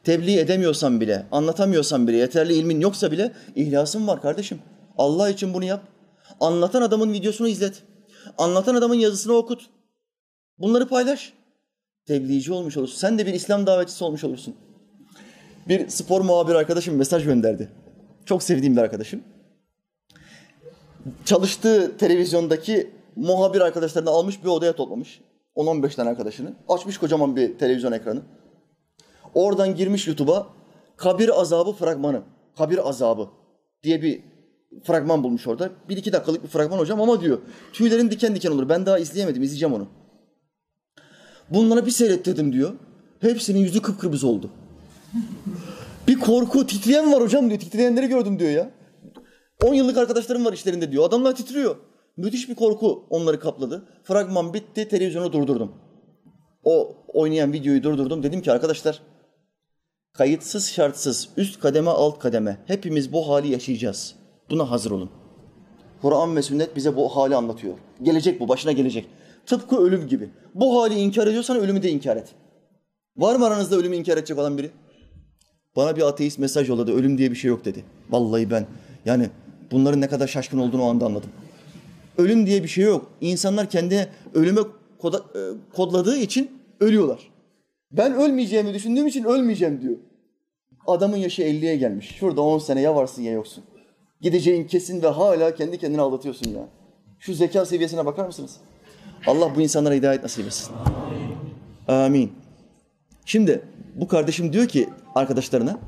[0.05, 4.59] Tebliğ edemiyorsan bile, anlatamıyorsan bile, yeterli ilmin yoksa bile ihlasın var kardeşim.
[4.99, 5.83] Allah için bunu yap.
[6.41, 7.83] Anlatan adamın videosunu izlet.
[8.39, 9.71] Anlatan adamın yazısını okut.
[10.59, 11.33] Bunları paylaş.
[12.07, 12.97] Tebliğci olmuş olursun.
[12.97, 14.55] Sen de bir İslam davetçisi olmuş olursun.
[15.69, 17.69] Bir spor muhabir arkadaşım mesaj gönderdi.
[18.27, 19.21] Çok sevdiğim bir arkadaşım.
[21.25, 25.21] Çalıştığı televizyondaki muhabir arkadaşlarını almış bir odaya toplamış.
[25.57, 26.55] 10-15 tane arkadaşını.
[26.69, 28.23] Açmış kocaman bir televizyon ekranı.
[29.35, 30.47] Oradan girmiş YouTube'a
[30.97, 32.23] kabir azabı fragmanı.
[32.59, 33.29] Kabir azabı
[33.83, 34.23] diye bir
[34.85, 35.71] fragman bulmuş orada.
[35.89, 37.39] Bir iki dakikalık bir fragman hocam ama diyor
[37.73, 38.69] tüylerin diken diken olur.
[38.69, 39.87] Ben daha izleyemedim, izleyeceğim onu.
[41.51, 42.73] Bunlara bir seyrettirdim diyor.
[43.21, 44.51] Hepsinin yüzü kıpkırmızı oldu.
[46.09, 47.61] Bir korku, titreyen var hocam diyor.
[47.61, 48.71] Titreyenleri gördüm diyor ya.
[49.65, 51.05] 10 yıllık arkadaşlarım var işlerinde diyor.
[51.05, 51.77] Adamlar titriyor.
[52.17, 53.85] Müthiş bir korku onları kapladı.
[54.05, 55.73] Fragman bitti, televizyonu durdurdum.
[56.65, 58.23] O oynayan videoyu durdurdum.
[58.23, 59.03] Dedim ki arkadaşlar
[60.13, 64.15] kayıtsız şartsız üst kademe alt kademe hepimiz bu hali yaşayacağız.
[64.51, 65.11] Buna hazır olun.
[66.03, 67.75] Kur'an ve sünnet bize bu hali anlatıyor.
[68.03, 69.07] Gelecek bu, başına gelecek.
[69.47, 70.31] Tıpkı ölüm gibi.
[70.55, 72.29] Bu hali inkar ediyorsan ölümü de inkar et.
[73.17, 74.71] Var mı aranızda ölümü inkar edecek olan biri?
[75.77, 76.93] Bana bir ateist mesaj yolladı.
[76.93, 77.85] Ölüm diye bir şey yok dedi.
[78.11, 78.67] Vallahi ben
[79.05, 79.31] yani
[79.71, 81.31] bunların ne kadar şaşkın olduğunu o anda anladım.
[82.19, 83.11] Ölüm diye bir şey yok.
[83.21, 84.61] İnsanlar kendine ölüme
[84.99, 85.41] koda, e,
[85.77, 87.31] kodladığı için ölüyorlar.
[87.93, 89.97] Ben ölmeyeceğimi düşündüğüm için ölmeyeceğim diyor.
[90.87, 92.17] Adamın yaşı 50'ye gelmiş.
[92.19, 93.65] Şurada 10 sene ya varsın ya yoksun.
[94.21, 96.69] Gideceğin kesin ve hala kendi kendine aldatıyorsun ya.
[97.19, 98.57] Şu zeka seviyesine bakar mısınız?
[99.27, 100.75] Allah bu insanlara hidayet nasip etsin.
[101.89, 102.33] Amin.
[103.25, 103.63] Şimdi
[103.95, 105.79] bu kardeşim diyor ki arkadaşlarına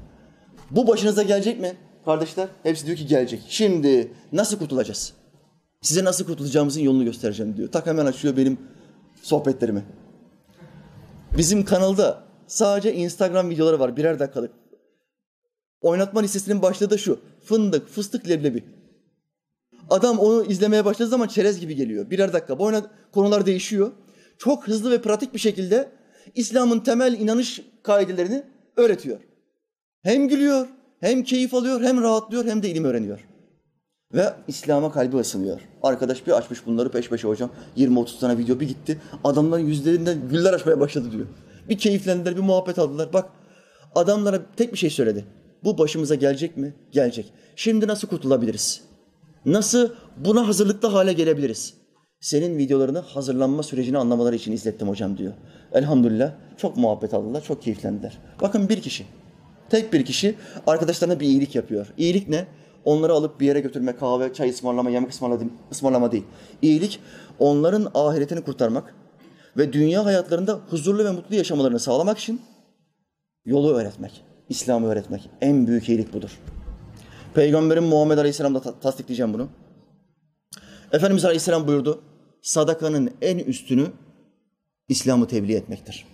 [0.70, 1.72] bu başınıza gelecek mi
[2.04, 2.48] kardeşler?
[2.62, 3.42] Hepsi diyor ki gelecek.
[3.48, 5.12] Şimdi nasıl kurtulacağız?
[5.82, 7.72] Size nasıl kurtulacağımızın yolunu göstereceğim diyor.
[7.72, 8.58] Tak hemen açıyor benim
[9.22, 9.84] sohbetlerimi.
[11.38, 14.52] Bizim kanalda sadece Instagram videoları var birer dakikalık.
[15.80, 17.20] Oynatma listesinin başlığı da şu.
[17.44, 18.64] Fındık, fıstık, leblebi.
[19.90, 22.10] Adam onu izlemeye başladığı zaman çerez gibi geliyor.
[22.10, 22.58] Birer dakika.
[22.58, 23.92] Bu oyna- konular değişiyor.
[24.38, 25.88] Çok hızlı ve pratik bir şekilde
[26.34, 28.42] İslam'ın temel inanış kaidelerini
[28.76, 29.20] öğretiyor.
[30.02, 30.68] Hem gülüyor,
[31.00, 33.26] hem keyif alıyor, hem rahatlıyor, hem de ilim öğreniyor.
[34.14, 35.60] Ve İslam'a kalbi ısınıyor.
[35.82, 37.50] Arkadaş bir açmış bunları peş peşe hocam.
[37.76, 39.00] 20-30 tane video bir gitti.
[39.24, 41.26] Adamların yüzlerinden güller açmaya başladı diyor.
[41.68, 43.12] Bir keyiflendiler, bir muhabbet aldılar.
[43.12, 43.30] Bak
[43.94, 45.24] adamlara tek bir şey söyledi.
[45.64, 46.74] Bu başımıza gelecek mi?
[46.92, 47.32] Gelecek.
[47.56, 48.82] Şimdi nasıl kurtulabiliriz?
[49.46, 51.74] Nasıl buna hazırlıklı hale gelebiliriz?
[52.20, 55.32] Senin videolarını hazırlanma sürecini anlamaları için izlettim hocam diyor.
[55.74, 58.18] Elhamdülillah çok muhabbet aldılar, çok keyiflendiler.
[58.40, 59.06] Bakın bir kişi,
[59.70, 60.34] tek bir kişi
[60.66, 61.86] arkadaşlarına bir iyilik yapıyor.
[61.98, 62.46] İyilik ne?
[62.84, 65.10] Onları alıp bir yere götürme, kahve, çay ısmarlama, yemek
[65.70, 66.24] ısmarlama, değil.
[66.62, 67.00] İyilik
[67.38, 68.94] onların ahiretini kurtarmak
[69.56, 72.40] ve dünya hayatlarında huzurlu ve mutlu yaşamalarını sağlamak için
[73.44, 75.30] yolu öğretmek, İslam'ı öğretmek.
[75.40, 76.38] En büyük iyilik budur.
[77.34, 79.48] Peygamberin Muhammed Aleyhisselam'da ta- tasdikleyeceğim bunu.
[80.92, 82.02] Efendimiz Aleyhisselam buyurdu.
[82.42, 83.86] Sadakanın en üstünü
[84.88, 86.06] İslam'ı tebliğ etmektir.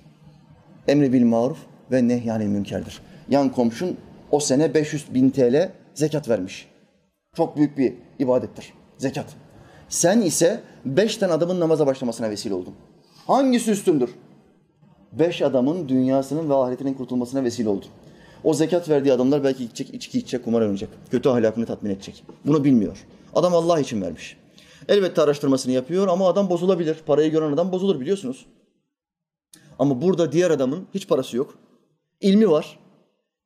[0.89, 1.59] Emri bil maruf
[1.93, 3.01] ve nehyanil münkerdir.
[3.29, 3.97] Yan komşun
[4.31, 6.69] o sene 500 bin TL zekat vermiş.
[7.37, 8.73] Çok büyük bir ibadettir.
[8.99, 9.27] Zekat.
[9.89, 12.75] Sen ise beş tane adamın namaza başlamasına vesile oldun.
[13.27, 14.11] Hangisi üstündür?
[15.13, 17.89] Beş adamın dünyasının ve ahiretinin kurtulmasına vesile oldun.
[18.45, 20.91] O zekat verdiği adamlar belki içecek, içki içecek, kumar oynayacak.
[21.11, 22.25] Kötü ahlakını tatmin edecek.
[22.47, 23.07] Bunu bilmiyor.
[23.35, 24.37] Adam Allah için vermiş.
[24.89, 26.97] Elbette araştırmasını yapıyor ama adam bozulabilir.
[27.07, 28.47] Parayı gören adam bozulur biliyorsunuz.
[29.81, 31.59] Ama burada diğer adamın hiç parası yok.
[32.21, 32.79] İlmi var.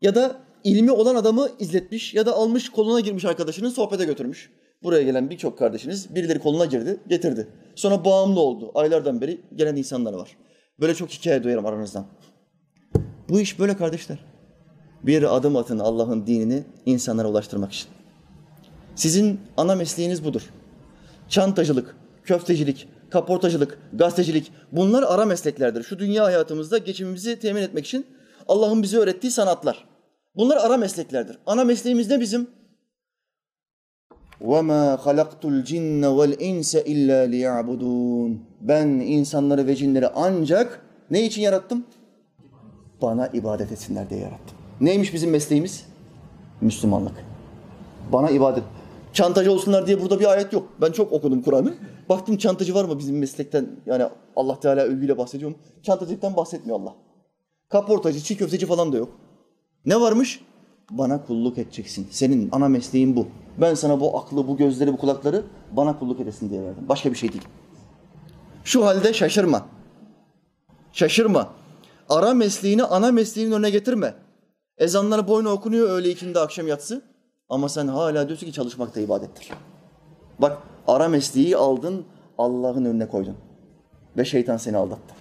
[0.00, 4.50] Ya da ilmi olan adamı izletmiş ya da almış koluna girmiş arkadaşının sohbete götürmüş.
[4.82, 7.48] Buraya gelen birçok kardeşiniz birileri koluna girdi, getirdi.
[7.74, 8.70] Sonra bağımlı oldu.
[8.74, 10.36] Aylardan beri gelen insanlar var.
[10.80, 12.06] Böyle çok hikaye duyarım aranızdan.
[13.28, 14.18] Bu iş böyle kardeşler.
[15.02, 17.88] Bir adım atın Allah'ın dinini insanlara ulaştırmak için.
[18.94, 20.50] Sizin ana mesleğiniz budur.
[21.28, 25.83] Çantacılık, köftecilik, kaportacılık, gazetecilik bunlar ara mesleklerdir.
[25.83, 28.05] Şu dünya hayatımızda geçimimizi temin etmek için
[28.47, 29.85] Allah'ın bize öğrettiği sanatlar.
[30.35, 31.37] Bunlar ara mesleklerdir.
[31.45, 32.47] Ana mesleğimiz ne bizim?
[34.41, 40.81] وَمَا خَلَقْتُ الْجِنَّ وَالْاِنْسَ اِلَّا لِيَعْبُدُونَ Ben insanları ve cinleri ancak
[41.11, 41.85] ne için yarattım?
[43.01, 44.57] Bana ibadet etsinler diye yarattım.
[44.81, 45.85] Neymiş bizim mesleğimiz?
[46.61, 47.13] Müslümanlık.
[48.11, 48.63] Bana ibadet.
[49.13, 50.69] Çantacı olsunlar diye burada bir ayet yok.
[50.81, 51.73] Ben çok okudum Kur'an'ı.
[52.08, 53.66] Baktım çantacı var mı bizim meslekten?
[53.86, 54.04] Yani
[54.36, 55.56] Allah Teala övgüyle bahsediyor mu?
[55.82, 56.94] Çantacılıktan bahsetmiyor Allah.
[57.68, 59.08] Kaportacı, çiğ köfteci falan da yok.
[59.86, 60.40] Ne varmış?
[60.90, 62.06] Bana kulluk edeceksin.
[62.10, 63.26] Senin ana mesleğin bu.
[63.60, 66.84] Ben sana bu aklı, bu gözleri, bu kulakları bana kulluk edesin diye verdim.
[66.88, 67.44] Başka bir şey değil.
[68.64, 69.66] Şu halde şaşırma.
[70.92, 71.50] Şaşırma.
[72.08, 74.14] Ara mesleğini ana mesleğinin önüne getirme.
[74.78, 77.02] Ezanlar boyuna okunuyor öğle ikindi akşam yatsı.
[77.48, 79.50] Ama sen hala diyorsun ki çalışmak da ibadettir.
[80.38, 82.04] Bak ara mesleği aldın
[82.38, 83.36] Allah'ın önüne koydun.
[84.16, 85.14] Ve şeytan seni aldattı.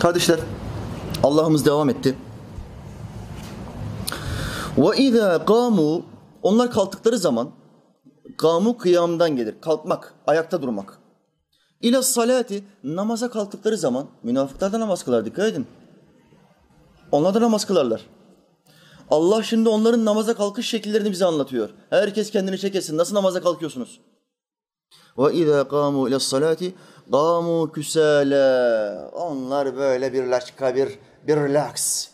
[0.00, 0.40] Kardeşler,
[1.22, 2.14] Allah'ımız devam etti.
[4.78, 6.02] Ve izâ kâmû
[6.42, 7.48] onlar kalktıkları zaman
[8.36, 9.54] kamu kıyamdan gelir.
[9.60, 10.98] Kalkmak, ayakta durmak.
[11.80, 15.66] İla salati namaza kalktıkları zaman münafıklar da namaz kılar dikkat edin.
[17.12, 18.06] Onlar da namaz kılarlar.
[19.10, 21.70] Allah şimdi onların namaza kalkış şekillerini bize anlatıyor.
[21.90, 22.96] Herkes kendini çekesin.
[22.98, 24.00] Nasıl namaza kalkıyorsunuz?
[25.18, 26.74] Ve izâ kâmû ila salati
[27.10, 29.10] kâmû küsâlâ.
[29.12, 30.88] Onlar böyle bir laçka, bir,
[31.26, 32.08] bir relax,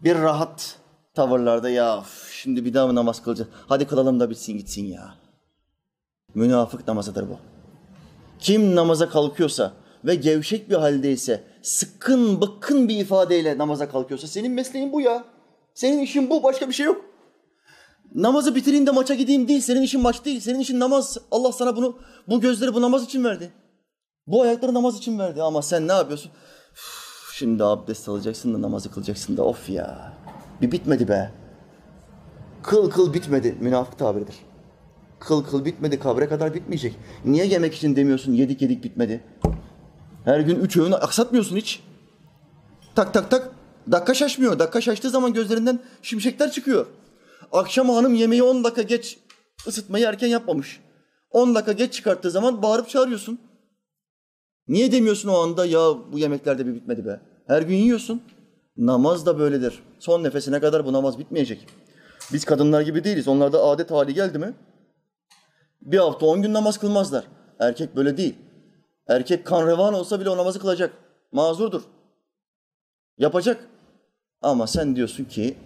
[0.00, 0.76] bir rahat
[1.14, 3.50] tavırlarda ya şimdi bir daha mı namaz kılacağız?
[3.68, 5.19] Hadi kılalım da bitsin gitsin ya.
[6.34, 7.36] Münafık namazıdır bu.
[8.38, 9.72] Kim namaza kalkıyorsa
[10.04, 15.24] ve gevşek bir haldeyse, sıkkın bıkkın bir ifadeyle namaza kalkıyorsa senin mesleğin bu ya.
[15.74, 17.04] Senin işin bu, başka bir şey yok.
[18.14, 19.60] Namazı bitireyim de maça gideyim değil.
[19.60, 20.40] Senin işin maç değil.
[20.40, 21.18] Senin işin namaz.
[21.30, 23.52] Allah sana bunu, bu gözleri bu namaz için verdi.
[24.26, 25.42] Bu ayakları namaz için verdi.
[25.42, 26.30] Ama sen ne yapıyorsun?
[26.72, 30.12] Üf, şimdi abdest alacaksın da namazı kılacaksın da of ya.
[30.62, 31.32] Bir bitmedi be.
[32.62, 33.56] Kıl kıl bitmedi.
[33.60, 34.36] Münafık tabiridir.
[35.20, 35.98] Kıl kıl bitmedi.
[35.98, 36.96] Kabre kadar bitmeyecek.
[37.24, 39.24] Niye yemek için demiyorsun yedik yedik bitmedi?
[40.24, 41.82] Her gün üç öğün aksatmıyorsun hiç.
[42.94, 43.50] Tak tak tak.
[43.92, 44.58] Dakika şaşmıyor.
[44.58, 46.86] Dakika şaştığı zaman gözlerinden şimşekler çıkıyor.
[47.52, 49.18] Akşam hanım yemeği 10 dakika geç
[49.66, 50.80] ısıtmayı erken yapmamış.
[51.30, 53.38] 10 dakika geç çıkarttığı zaman bağırıp çağırıyorsun.
[54.68, 55.80] Niye demiyorsun o anda ya
[56.12, 57.20] bu yemeklerde bir bitmedi be?
[57.46, 58.22] Her gün yiyorsun.
[58.76, 59.82] Namaz da böyledir.
[59.98, 61.66] Son nefesine kadar bu namaz bitmeyecek.
[62.32, 63.28] Biz kadınlar gibi değiliz.
[63.28, 64.54] Onlarda adet hali geldi mi?
[65.82, 67.24] Bir hafta on gün namaz kılmazlar.
[67.58, 68.34] Erkek böyle değil.
[69.08, 70.92] Erkek kan revan olsa bile o namazı kılacak.
[71.32, 71.82] Mazurdur.
[73.18, 73.66] Yapacak.
[74.42, 75.56] Ama sen diyorsun ki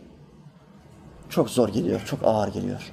[1.29, 2.93] çok zor geliyor, çok ağır geliyor.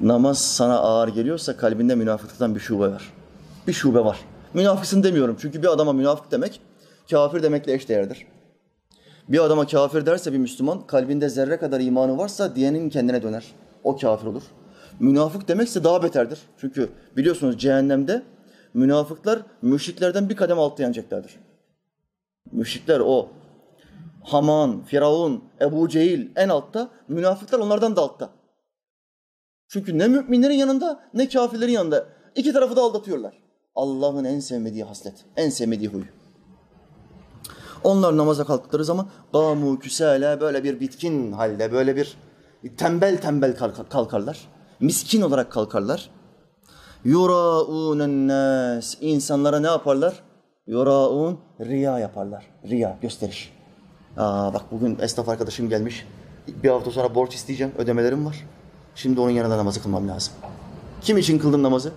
[0.00, 3.12] Namaz sana ağır geliyorsa kalbinde münafıklıktan bir şube var.
[3.66, 4.18] Bir şube var.
[4.54, 6.60] Münafıksın demiyorum çünkü bir adama münafık demek
[7.10, 8.26] kafir demekle eşdeğerdir.
[9.28, 13.44] Bir adama kafir derse bir Müslüman kalbinde zerre kadar imanı varsa diyenin kendine döner.
[13.84, 14.42] O kafir olur.
[15.00, 16.38] Münafık demekse daha beterdir.
[16.60, 18.22] Çünkü biliyorsunuz cehennemde
[18.74, 21.36] münafıklar müşriklerden bir kadem altta yanacaklardır.
[22.52, 23.28] Müşrikler o
[24.24, 28.30] Haman, Firavun, Ebu Cehil en altta, münafıklar onlardan da altta.
[29.68, 32.06] Çünkü ne müminlerin yanında ne kafirlerin yanında.
[32.34, 33.42] İki tarafı da aldatıyorlar.
[33.74, 36.02] Allah'ın en sevmediği haslet, en sevmediği huy.
[37.84, 42.16] Onlar namaza kalktıkları zaman gamu küsale böyle bir bitkin halde, böyle bir
[42.76, 43.56] tembel tembel
[43.90, 44.55] kalkarlar.
[44.80, 46.10] Miskin olarak kalkarlar.
[47.04, 48.96] Yuraûnen nas.
[49.00, 50.22] İnsanlara ne yaparlar?
[50.66, 52.46] Yuraun riya yaparlar.
[52.68, 53.52] Riya, gösteriş.
[54.16, 56.06] Aa bak bugün esnaf arkadaşım gelmiş.
[56.62, 57.72] Bir hafta sonra borç isteyeceğim.
[57.78, 58.46] Ödemelerim var.
[58.94, 60.32] Şimdi onun yanında namazı kılmam lazım.
[61.00, 61.92] Kim için kıldım namazı?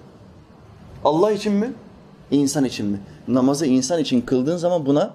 [1.03, 1.73] Allah için mi?
[2.31, 2.99] İnsan için mi?
[3.27, 5.13] Namazı insan için kıldığın zaman buna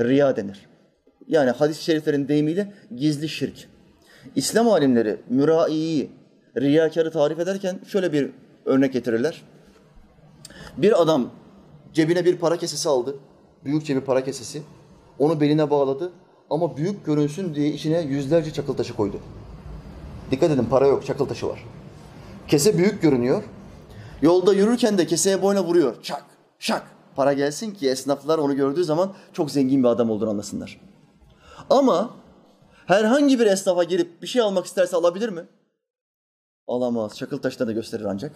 [0.00, 0.66] riya denir.
[1.28, 3.68] Yani hadis-i şeriflerin deyimiyle gizli şirk.
[4.36, 6.10] İslam alimleri müraiyi,
[6.56, 8.30] riyakarı tarif ederken şöyle bir
[8.64, 9.42] örnek getirirler.
[10.76, 11.30] Bir adam
[11.92, 13.16] cebine bir para kesesi aldı.
[13.64, 14.62] Büyükçe bir para kesesi.
[15.18, 16.12] Onu beline bağladı
[16.50, 19.20] ama büyük görünsün diye içine yüzlerce çakıl taşı koydu.
[20.30, 21.64] Dikkat edin para yok, çakıl taşı var.
[22.48, 23.42] Kese büyük görünüyor.
[24.22, 26.02] Yolda yürürken de keseye boyuna vuruyor.
[26.02, 26.24] Çak,
[26.58, 26.82] şak.
[27.16, 30.80] Para gelsin ki esnaflar onu gördüğü zaman çok zengin bir adam olduğunu anlasınlar.
[31.70, 32.10] Ama
[32.86, 35.42] herhangi bir esnafa girip bir şey almak isterse alabilir mi?
[36.68, 37.16] Alamaz.
[37.16, 38.32] Çakıl taşına da gösterir ancak.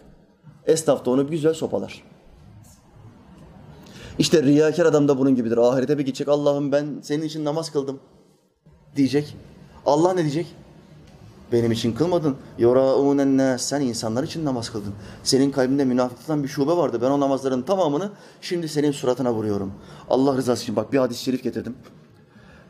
[0.66, 2.02] Esnaf da onu güzel sopalar.
[4.18, 5.56] İşte riyakar adam da bunun gibidir.
[5.56, 6.28] Ahirete bir gidecek.
[6.28, 8.00] Allah'ım ben senin için namaz kıldım
[8.96, 9.36] diyecek.
[9.86, 10.46] Allah ne diyecek?
[11.52, 12.36] Benim için kılmadın.
[12.58, 13.62] Yoraûnen nâs.
[13.62, 14.94] Sen insanlar için namaz kıldın.
[15.22, 16.98] Senin kalbinde münafıklıktan bir şube vardı.
[17.02, 18.10] Ben o namazların tamamını
[18.40, 19.72] şimdi senin suratına vuruyorum.
[20.10, 20.76] Allah rızası için.
[20.76, 21.76] Bak bir hadis-i şerif getirdim.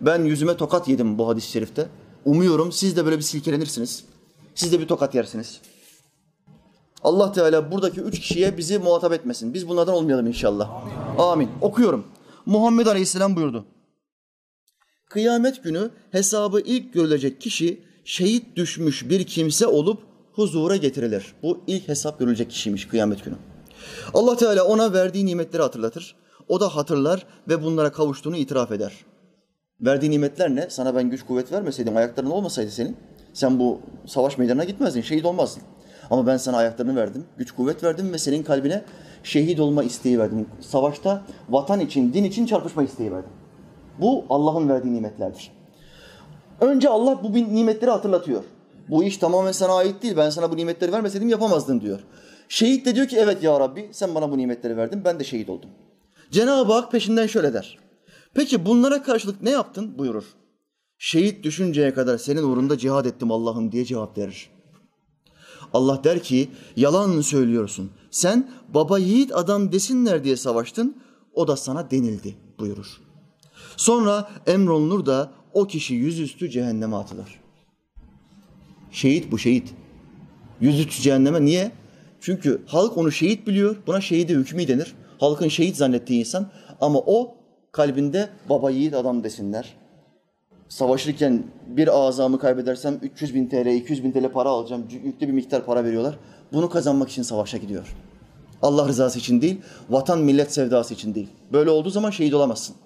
[0.00, 1.88] Ben yüzüme tokat yedim bu hadis-i şerifte.
[2.24, 4.04] Umuyorum siz de böyle bir silkelenirsiniz.
[4.56, 5.60] Siz de bir tokat yersiniz.
[7.02, 9.54] Allah Teala buradaki üç kişiye bizi muhatap etmesin.
[9.54, 10.84] Biz bunlardan olmayalım inşallah.
[11.18, 11.48] Amin.
[11.60, 12.06] Okuyorum.
[12.46, 13.64] Muhammed Aleyhisselam buyurdu.
[15.08, 21.34] Kıyamet günü hesabı ilk görülecek kişi şehit düşmüş bir kimse olup huzura getirilir.
[21.42, 23.36] Bu ilk hesap görülecek kişiymiş kıyamet günü.
[24.14, 26.16] Allah Teala ona verdiği nimetleri hatırlatır.
[26.48, 28.92] O da hatırlar ve bunlara kavuştuğunu itiraf eder.
[29.80, 30.70] Verdiği nimetler ne?
[30.70, 32.96] Sana ben güç kuvvet vermeseydim, ayakların olmasaydı senin,
[33.37, 35.62] sen bu savaş meydanına gitmezdin, şehit olmazdın.
[36.11, 38.83] Ama ben sana ayaklarını verdim, güç kuvvet verdim ve senin kalbine
[39.22, 40.46] şehit olma isteği verdim.
[40.61, 43.31] Savaşta vatan için, din için çarpışma isteği verdim.
[44.01, 45.53] Bu Allah'ın verdiği nimetlerdir.
[46.61, 48.44] Önce Allah bu nimetleri hatırlatıyor.
[48.88, 50.16] Bu iş tamamen sana ait değil.
[50.16, 52.01] Ben sana bu nimetleri vermeseydim yapamazdın diyor.
[52.49, 55.51] Şehit de diyor ki evet ya Rabbi sen bana bu nimetleri verdin ben de şehit
[55.51, 55.70] oldum.
[56.31, 57.79] Cenab-ı Hak peşinden şöyle der.
[58.35, 60.25] Peki bunlara karşılık ne yaptın buyurur.
[60.98, 64.50] Şehit düşünceye kadar senin uğrunda cihad ettim Allah'ım diye cevap verir.
[65.72, 67.90] Allah der ki yalan söylüyorsun.
[68.11, 70.96] Sen baba yiğit adam desinler diye savaştın.
[71.35, 73.00] O da sana denildi buyurur.
[73.76, 77.40] Sonra emrolunur da o kişi yüzüstü cehenneme atılır.
[78.90, 79.74] Şehit bu şehit.
[80.61, 81.72] Yüzüstü cehenneme niye?
[82.20, 83.76] Çünkü halk onu şehit biliyor.
[83.87, 84.94] Buna şehide hükmü denir.
[85.18, 87.37] Halkın şehit zannettiği insan ama o
[87.72, 89.76] kalbinde baba yiğit adam desinler.
[90.68, 94.85] Savaşırken bir azamı kaybedersem 300 bin TL, 200 bin TL para alacağım.
[95.05, 96.18] Yüklü bir miktar para veriyorlar.
[96.52, 97.96] Bunu kazanmak için savaşa gidiyor.
[98.62, 101.29] Allah rızası için değil, vatan millet sevdası için değil.
[101.52, 102.76] Böyle olduğu zaman şehit olamazsın.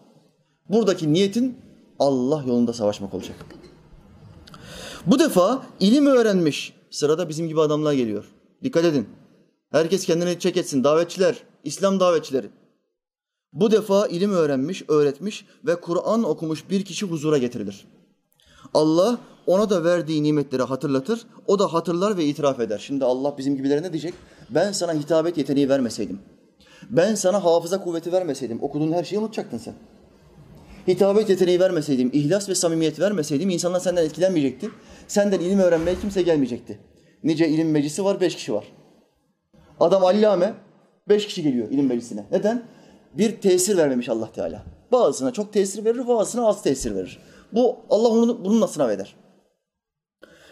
[0.68, 1.56] Buradaki niyetin
[1.98, 3.36] Allah yolunda savaşmak olacak.
[5.06, 6.74] Bu defa ilim öğrenmiş.
[6.90, 8.24] Sırada bizim gibi adamlar geliyor.
[8.64, 9.08] Dikkat edin.
[9.72, 10.84] Herkes kendini çek etsin.
[10.84, 12.46] Davetçiler, İslam davetçileri.
[13.52, 17.86] Bu defa ilim öğrenmiş, öğretmiş ve Kur'an okumuş bir kişi huzura getirilir.
[18.74, 22.78] Allah ona da verdiği nimetleri hatırlatır, o da hatırlar ve itiraf eder.
[22.78, 24.14] Şimdi Allah bizim gibilere ne diyecek?
[24.50, 26.18] Ben sana hitabet yeteneği vermeseydim,
[26.90, 29.74] ben sana hafıza kuvveti vermeseydim, okuduğun her şeyi unutacaktın sen.
[30.88, 34.70] Hitabet yeteneği vermeseydim, ihlas ve samimiyet vermeseydim insanlar senden etkilenmeyecekti.
[35.08, 36.78] Senden ilim öğrenmeye kimse gelmeyecekti.
[37.24, 38.64] Nice ilim meclisi var, beş kişi var.
[39.80, 40.54] Adam allame,
[41.08, 42.26] beş kişi geliyor ilim meclisine.
[42.30, 42.62] Neden?
[43.14, 44.62] Bir tesir vermemiş Allah Teala.
[44.92, 47.18] Bazısına çok tesir verir, bazısına az tesir verir.
[47.52, 49.16] Bu Allah onu bununla sınav eder.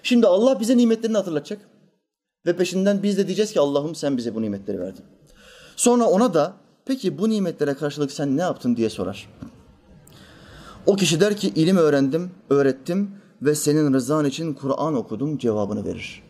[0.03, 1.61] Şimdi Allah bize nimetlerini hatırlatacak.
[2.47, 5.05] Ve peşinden biz de diyeceğiz ki Allah'ım sen bize bu nimetleri verdin.
[5.77, 6.53] Sonra ona da
[6.85, 9.29] peki bu nimetlere karşılık sen ne yaptın diye sorar.
[10.87, 13.11] O kişi der ki ilim öğrendim, öğrettim
[13.42, 16.23] ve senin rızan için Kur'an okudum cevabını verir.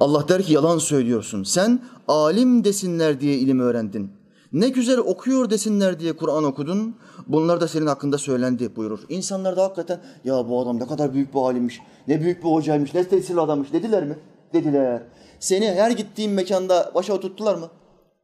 [0.00, 1.42] Allah der ki yalan söylüyorsun.
[1.42, 4.12] Sen alim desinler diye ilim öğrendin.
[4.52, 6.96] Ne güzel okuyor desinler diye Kur'an okudun.
[7.26, 9.00] Bunlar da senin hakkında söylendi buyurur.
[9.08, 12.94] İnsanlar da hakikaten ya bu adam ne kadar büyük bir alimmiş, ne büyük bir hocaymış,
[12.94, 14.18] ne tesirli adammış dediler mi?
[14.52, 15.02] Dediler.
[15.40, 17.70] Seni her gittiğin mekanda başa oturttular mı?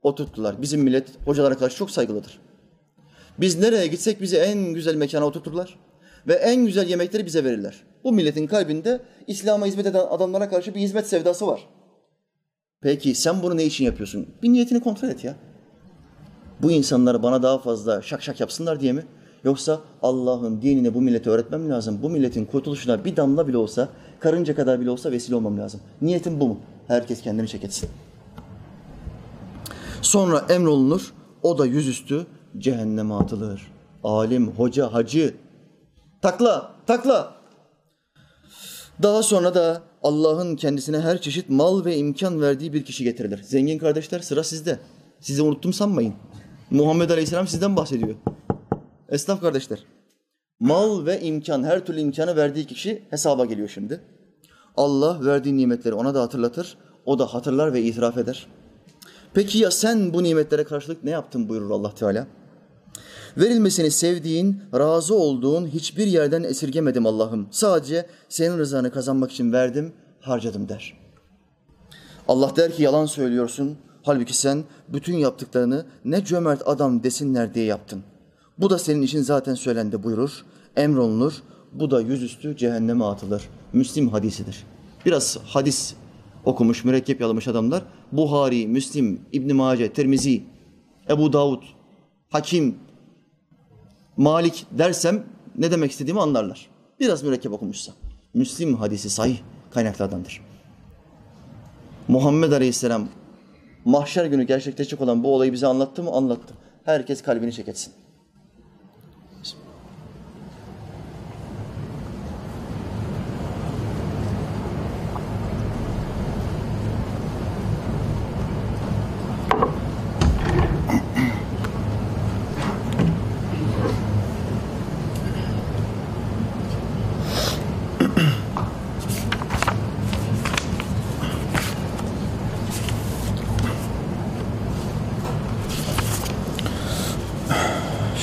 [0.02, 0.62] Oturttular.
[0.62, 2.40] Bizim millet hocalara karşı çok saygılıdır.
[3.38, 5.78] Biz nereye gitsek bizi en güzel mekana oturturlar
[6.26, 7.82] ve en güzel yemekleri bize verirler.
[8.04, 11.68] Bu milletin kalbinde İslam'a hizmet eden adamlara karşı bir hizmet sevdası var.
[12.80, 14.26] Peki sen bunu ne için yapıyorsun?
[14.42, 15.34] Bir niyetini kontrol et ya.
[16.62, 19.06] Bu insanlar bana daha fazla şak şak yapsınlar diye mi?
[19.44, 21.98] Yoksa Allah'ın dinini bu millete öğretmem lazım.
[22.02, 23.88] Bu milletin kurtuluşuna bir damla bile olsa,
[24.20, 25.80] karınca kadar bile olsa vesile olmam lazım.
[26.02, 26.58] Niyetim bu mu?
[26.88, 27.90] Herkes kendini çek etsin.
[30.02, 32.26] Sonra emrolunur, o da yüzüstü
[32.58, 33.72] cehenneme atılır.
[34.04, 35.34] Alim, hoca, hacı.
[36.22, 37.34] Takla, takla.
[39.02, 43.42] Daha sonra da Allah'ın kendisine her çeşit mal ve imkan verdiği bir kişi getirilir.
[43.42, 44.78] Zengin kardeşler sıra sizde.
[45.20, 46.14] Sizi unuttum sanmayın.
[46.70, 48.14] Muhammed Aleyhisselam sizden bahsediyor.
[49.08, 49.84] Esnaf kardeşler.
[50.60, 54.00] Mal ve imkan, her türlü imkanı verdiği kişi hesaba geliyor şimdi.
[54.76, 56.78] Allah verdiği nimetleri ona da hatırlatır.
[57.06, 58.46] O da hatırlar ve itiraf eder.
[59.34, 62.26] Peki ya sen bu nimetlere karşılık ne yaptın buyurur Allah Teala.
[63.36, 67.48] Verilmesini sevdiğin, razı olduğun hiçbir yerden esirgemedim Allah'ım.
[67.50, 70.98] Sadece senin rızanı kazanmak için verdim, harcadım der.
[72.28, 73.78] Allah der ki yalan söylüyorsun.
[74.08, 78.02] Halbuki sen bütün yaptıklarını ne cömert adam desinler diye yaptın.
[78.58, 80.44] Bu da senin için zaten söylendi buyurur.
[80.76, 81.32] Emrolunur.
[81.72, 83.48] Bu da yüzüstü cehenneme atılır.
[83.72, 84.64] Müslim hadisidir.
[85.06, 85.94] Biraz hadis
[86.44, 87.82] okumuş, mürekkep yalamış adamlar.
[88.12, 90.42] Buhari, Müslim, İbn Mace, Tirmizi,
[91.10, 91.62] Ebu Davud,
[92.28, 92.74] Hakim,
[94.16, 95.24] Malik dersem
[95.58, 96.68] ne demek istediğimi anlarlar.
[97.00, 97.92] Biraz mürekkep okumuşsa.
[98.34, 99.38] Müslim hadisi sahih
[99.70, 100.40] kaynaklardandır.
[102.08, 103.08] Muhammed Aleyhisselam
[103.88, 106.10] mahşer günü gerçekleşecek olan bu olayı bize anlattı mı?
[106.10, 106.54] Anlattı.
[106.84, 107.92] Herkes kalbini çeketsin.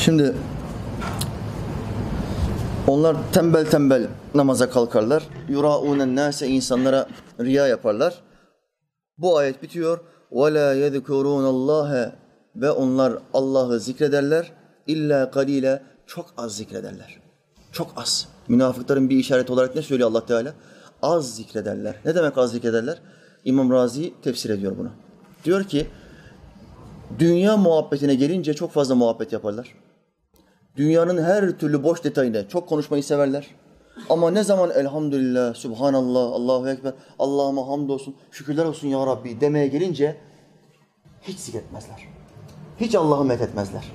[0.06, 0.34] Şimdi
[2.88, 5.24] onlar tembel tembel namaza kalkarlar.
[5.50, 7.08] Yuraunen nase insanlara
[7.40, 8.14] riya yaparlar.
[9.18, 10.00] Bu ayet bitiyor.
[10.32, 12.12] Ve la yezkurunallâhe
[12.56, 14.52] ve onlar Allah'ı zikrederler.
[14.88, 17.20] İlla kalile çok az zikrederler.
[17.72, 18.28] Çok az.
[18.48, 20.54] Münafıkların bir işareti olarak ne söylüyor Allah Teala?
[21.02, 21.96] Az zikrederler.
[22.06, 22.98] Ne demek az zikrederler?
[23.46, 24.90] İmam Razi tefsir ediyor bunu.
[25.46, 25.88] Diyor ki
[27.20, 29.85] dünya muhabbetine gelince çok fazla muhabbet yaparlar.
[30.78, 33.48] Dünyanın her türlü boş detayını çok konuşmayı severler.
[34.10, 40.18] Ama ne zaman elhamdülillah, subhanallah, Allahu ekber, Allah'ıma hamdolsun, şükürler olsun ya Rabbi demeye gelince
[41.22, 42.08] hiç zikretmezler.
[42.80, 43.92] Hiç Allah'ı methetmezler.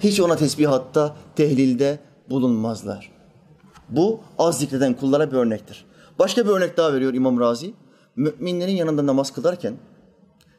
[0.00, 1.98] Hiç ona tesbihatta, tehlilde
[2.30, 3.12] bulunmazlar.
[3.88, 5.84] Bu az zikreden kullara bir örnektir.
[6.18, 7.74] Başka bir örnek daha veriyor İmam Razi.
[8.16, 9.74] Müminlerin yanında namaz kılarken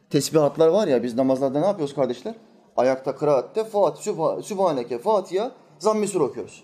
[0.09, 2.35] tesbihatlar var ya biz namazlarda ne yapıyoruz kardeşler?
[2.77, 4.01] Ayakta kıraatte Fatih,
[4.43, 6.63] Sübhaneke, Fatiha, Zamm-i Sur okuyoruz.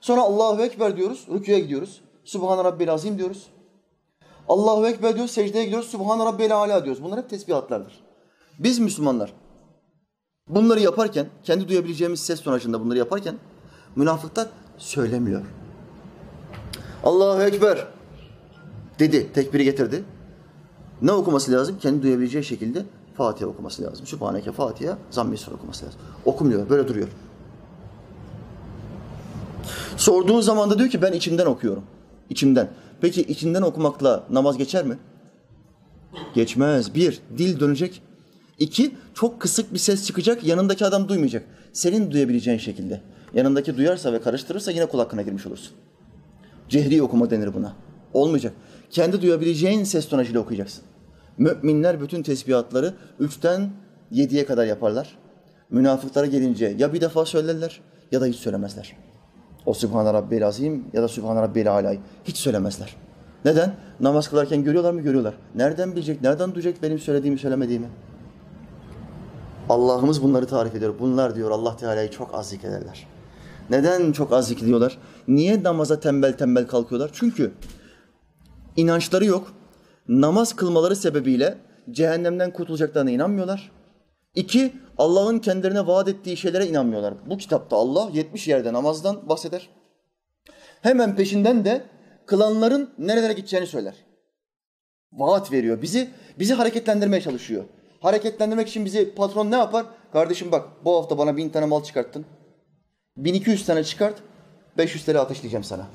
[0.00, 2.00] Sonra Allahu Ekber diyoruz, rüküye gidiyoruz.
[2.24, 3.46] Subhan Rabbil Azim diyoruz.
[4.48, 5.88] Allahu Ekber diyoruz, secdeye gidiyoruz.
[5.88, 7.02] Subhan Rabbil Ala diyoruz.
[7.02, 8.00] Bunlar hep tesbihatlardır.
[8.58, 9.32] Biz Müslümanlar
[10.48, 13.36] bunları yaparken, kendi duyabileceğimiz ses tonajında bunları yaparken
[13.96, 14.48] münafıklar
[14.78, 15.42] söylemiyor.
[17.04, 17.86] Allahu Ekber
[18.98, 20.04] dedi, tekbiri getirdi.
[21.02, 21.78] Ne okuması lazım?
[21.78, 22.84] Kendi duyabileceği şekilde
[23.16, 24.06] Fatiha okuması lazım.
[24.06, 26.00] Sübhaneke Fatiha, Zamm-i okuması lazım.
[26.24, 27.08] Okumuyor, böyle duruyor.
[29.96, 31.82] Sorduğun zaman da diyor ki ben içimden okuyorum.
[32.30, 32.68] İçimden.
[33.00, 34.98] Peki içinden okumakla namaz geçer mi?
[36.34, 36.94] Geçmez.
[36.94, 38.02] Bir, dil dönecek.
[38.58, 41.44] İki, çok kısık bir ses çıkacak, yanındaki adam duymayacak.
[41.72, 43.00] Senin duyabileceğin şekilde.
[43.34, 45.72] Yanındaki duyarsa ve karıştırırsa yine kul hakkına girmiş olursun.
[46.68, 47.72] Cehri okuma denir buna.
[48.14, 48.52] Olmayacak.
[48.90, 50.82] Kendi duyabileceğin ses tonajıyla okuyacaksın.
[51.38, 53.70] Müminler bütün tesbihatları üçten
[54.10, 55.18] yediye kadar yaparlar.
[55.70, 57.80] Münafıklara gelince ya bir defa söylerler
[58.12, 58.96] ya da hiç söylemezler.
[59.66, 62.96] O Sübhane Rabbil Azim ya da Sübhane Rabbil Alay hiç söylemezler.
[63.44, 63.74] Neden?
[64.00, 65.00] Namaz kılarken görüyorlar mı?
[65.00, 65.34] Görüyorlar.
[65.54, 67.86] Nereden bilecek, nereden duyacak benim söylediğimi, söylemediğimi?
[69.68, 70.94] Allah'ımız bunları tarif ediyor.
[71.00, 73.06] Bunlar diyor Allah Teala'yı çok az zikrederler.
[73.70, 74.98] Neden çok az zikrediyorlar?
[75.28, 77.10] Niye namaza tembel tembel kalkıyorlar?
[77.12, 77.52] Çünkü
[78.76, 79.52] inançları yok.
[80.08, 81.58] Namaz kılmaları sebebiyle
[81.90, 83.72] cehennemden kurtulacaklarına inanmıyorlar.
[84.34, 87.14] İki, Allah'ın kendilerine vaat ettiği şeylere inanmıyorlar.
[87.26, 89.68] Bu kitapta Allah 70 yerde namazdan bahseder.
[90.82, 91.84] Hemen peşinden de
[92.26, 93.94] kılanların nerelere gideceğini söyler.
[95.12, 95.82] Vaat veriyor.
[95.82, 97.64] Bizi bizi hareketlendirmeye çalışıyor.
[98.00, 99.86] Hareketlendirmek için bizi patron ne yapar?
[100.12, 102.26] Kardeşim bak bu hafta bana bin tane mal çıkarttın.
[103.16, 104.14] 1200 tane çıkart,
[104.78, 105.86] 500 TL ateşleyeceğim sana.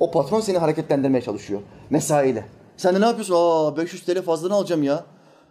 [0.00, 1.60] O patron seni hareketlendirmeye çalışıyor.
[1.90, 2.44] Mesaiyle.
[2.76, 3.34] Sen de ne yapıyorsun?
[3.38, 5.04] Aa 500 TL fazladan alacağım ya.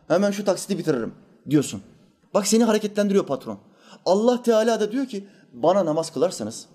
[0.08, 1.14] Hemen şu taksiti bitiririm
[1.50, 1.82] diyorsun.
[2.34, 3.58] Bak seni hareketlendiriyor patron.
[4.06, 6.66] Allah Teala da diyor ki bana namaz kılarsanız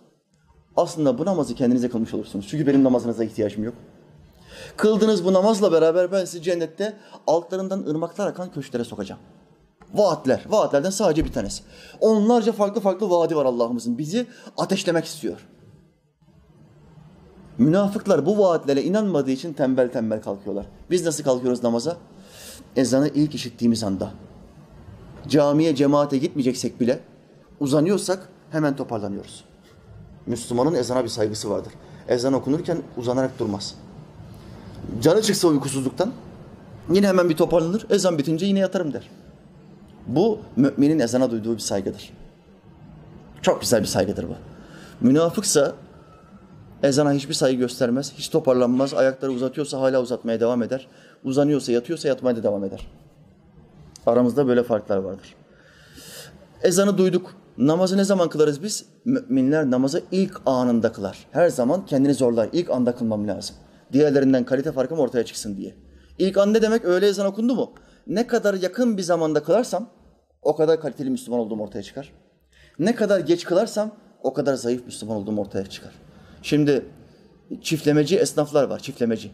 [0.77, 2.47] aslında bu namazı kendinize kılmış olursunuz.
[2.49, 3.75] Çünkü benim namazınıza ihtiyacım yok.
[4.77, 6.97] Kıldığınız bu namazla beraber ben sizi cennette
[7.27, 9.21] altlarından ırmaklar akan köşklere sokacağım.
[9.95, 11.63] Vaatler, vaatlerden sadece bir tanesi.
[12.01, 13.99] Onlarca farklı farklı vaadi var Allah'ımızın.
[13.99, 14.27] Bizi
[14.57, 15.47] ateşlemek istiyor.
[17.61, 20.67] Münafıklar bu vaatlere inanmadığı için tembel tembel kalkıyorlar.
[20.91, 21.97] Biz nasıl kalkıyoruz namaza?
[22.77, 24.11] Ezanı ilk işittiğimiz anda.
[25.29, 27.01] Camiye, cemaate gitmeyeceksek bile
[27.61, 29.45] uzanıyorsak hemen toparlanıyoruz.
[30.27, 31.73] Müslümanın ezana bir saygısı vardır.
[32.09, 33.75] Ezan okunurken uzanarak durmaz.
[35.03, 36.13] Canı çıksa uykusuzluktan
[36.91, 37.87] yine hemen bir toparlanır.
[37.91, 39.11] Ezan bitince yine yatarım der.
[40.07, 42.13] Bu müminin ezana duyduğu bir saygıdır.
[43.43, 44.35] Çok güzel bir saygıdır bu.
[45.01, 45.75] Münafıksa
[46.83, 50.89] ezana hiçbir saygı göstermez, hiç toparlanmaz, ayakları uzatıyorsa hala uzatmaya devam eder,
[51.25, 52.87] uzanıyorsa yatıyorsa yatmaya da devam eder.
[54.07, 55.35] Aramızda böyle farklar vardır.
[56.63, 57.35] Ezanı duyduk.
[57.59, 58.85] Namazı ne zaman kılarız biz?
[59.05, 61.27] Müminler namazı ilk anında kılar.
[61.31, 62.49] Her zaman kendini zorlar.
[62.53, 63.57] İlk anda kılmam lazım.
[63.93, 65.75] Diğerlerinden kalite farkım ortaya çıksın diye.
[66.19, 66.85] İlk an ne demek?
[66.85, 67.73] Öğle ezan okundu mu?
[68.07, 69.91] Ne kadar yakın bir zamanda kılarsam
[70.43, 72.13] o kadar kaliteli Müslüman olduğum ortaya çıkar.
[72.79, 73.91] Ne kadar geç kılarsam
[74.23, 75.93] o kadar zayıf Müslüman olduğum ortaya çıkar.
[76.43, 76.85] Şimdi
[77.63, 79.31] çiftlemeci esnaflar var, çiftlemeci.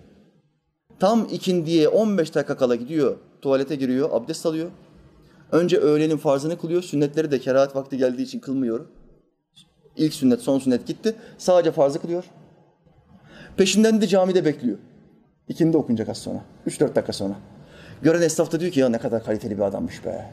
[1.01, 4.71] Tam ikindiye 15 dakika kala gidiyor, tuvalete giriyor, abdest alıyor.
[5.53, 8.87] Önce öğlenin farzını kılıyor, sünnetleri de kerahat vakti geldiği için kılmıyor.
[9.97, 11.15] İlk sünnet, son sünnet gitti.
[11.39, 12.25] Sadece farzı kılıyor.
[13.57, 14.79] Peşinden de camide bekliyor.
[15.49, 16.45] İkindi okunacak az sonra.
[16.67, 17.35] 3-4 dakika sonra.
[18.03, 20.31] Gören esnaf da diyor ki ya ne kadar kaliteli bir adammış be.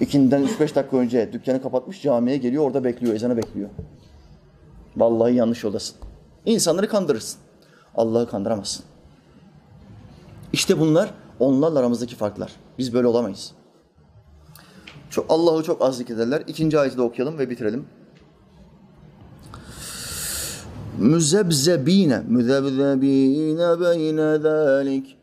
[0.00, 3.68] İkinden 3-5 dakika önce dükkanı kapatmış camiye geliyor orada bekliyor, ezanı bekliyor.
[4.96, 5.96] Vallahi yanlış yoldasın.
[6.46, 7.40] İnsanları kandırırsın.
[7.94, 8.84] Allah'ı kandıramazsın.
[10.52, 12.52] İşte bunlar onlarla aramızdaki farklar.
[12.78, 13.52] Biz böyle olamayız.
[15.10, 16.42] Çok, Allah'ı çok az zikrederler.
[16.46, 17.86] İkinci ayeti de okuyalım ve bitirelim.
[20.98, 25.16] Müzebzebine, müzebzebine beyne zalik.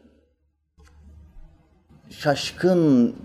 [2.10, 3.16] Şaşkın,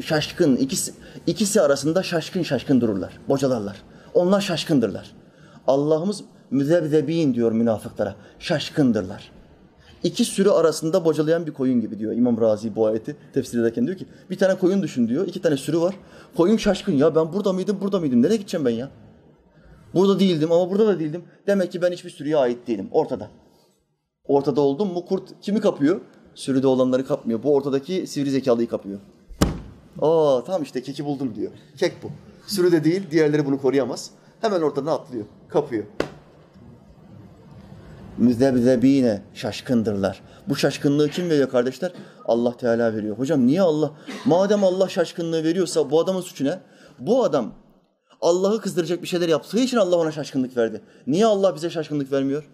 [0.00, 0.94] şaşkın, ikisi,
[1.26, 3.82] ikisi arasında şaşkın şaşkın dururlar, bocalarlar.
[4.14, 5.21] Onlar şaşkındırlar.
[5.66, 9.32] Allah'ımız müzebzebin diyor münafıklara, şaşkındırlar.
[10.02, 13.98] İki sürü arasında bocalayan bir koyun gibi diyor İmam Razi bu ayeti tefsir ederken diyor
[13.98, 15.26] ki bir tane koyun düşün diyor.
[15.26, 15.94] iki tane sürü var.
[16.36, 18.90] Koyun şaşkın ya ben burada mıydım burada mıydım nereye gideceğim ben ya?
[19.94, 21.24] Burada değildim ama burada da değildim.
[21.46, 23.30] Demek ki ben hiçbir sürüye ait değilim ortada.
[24.24, 26.00] Ortada oldum mu kurt kimi kapıyor?
[26.34, 27.42] Sürüde olanları kapmıyor.
[27.42, 28.98] Bu ortadaki sivri zekalıyı kapıyor.
[30.00, 31.52] Aa tamam işte keki buldum diyor.
[31.76, 32.10] Kek bu.
[32.46, 34.10] Sürüde değil diğerleri bunu koruyamaz.
[34.42, 35.24] Hemen ortadan atlıyor.
[35.48, 35.84] Kapıyor
[38.18, 40.22] müzebzebine şaşkındırlar.
[40.48, 41.92] Bu şaşkınlığı kim veriyor kardeşler?
[42.24, 43.18] Allah Teala veriyor.
[43.18, 43.90] Hocam niye Allah?
[44.24, 46.60] Madem Allah şaşkınlığı veriyorsa bu adamın suçu ne?
[46.98, 47.54] Bu adam
[48.20, 50.82] Allah'ı kızdıracak bir şeyler yaptığı için Allah ona şaşkınlık verdi.
[51.06, 52.50] Niye Allah bize şaşkınlık vermiyor?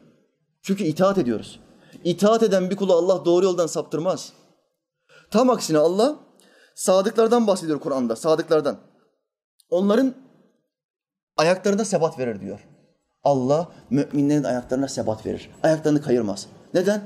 [0.63, 1.61] Çünkü itaat ediyoruz.
[2.05, 4.33] İtaat eden bir kulu Allah doğru yoldan saptırmaz.
[5.31, 6.17] Tam aksine Allah
[6.75, 8.17] sadıklardan bahsediyor Kur'an'da.
[8.17, 8.77] Sadıklardan.
[9.71, 10.15] Onların
[11.39, 12.61] ayaklarına sebat verir diyor.
[13.25, 15.51] Allah müminlerin ayaklarına sebat verir.
[15.63, 16.47] Ayaklarını kayırmaz.
[16.75, 17.03] Neden?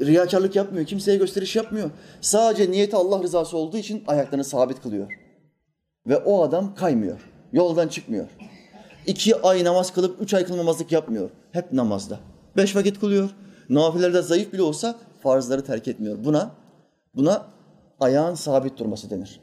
[0.00, 1.90] Riyakarlık yapmıyor, kimseye gösteriş yapmıyor.
[2.20, 5.12] Sadece niyeti Allah rızası olduğu için ayaklarını sabit kılıyor.
[6.06, 7.20] Ve o adam kaymıyor,
[7.52, 8.26] yoldan çıkmıyor.
[9.06, 11.30] İki ay namaz kılıp üç ay kılmamazlık yapmıyor.
[11.52, 12.18] Hep namazda.
[12.56, 13.30] Beş vakit kılıyor.
[13.68, 16.24] Nafilelerde zayıf bile olsa farzları terk etmiyor.
[16.24, 16.50] Buna,
[17.14, 17.46] buna
[18.00, 19.40] ayağın sabit durması denir.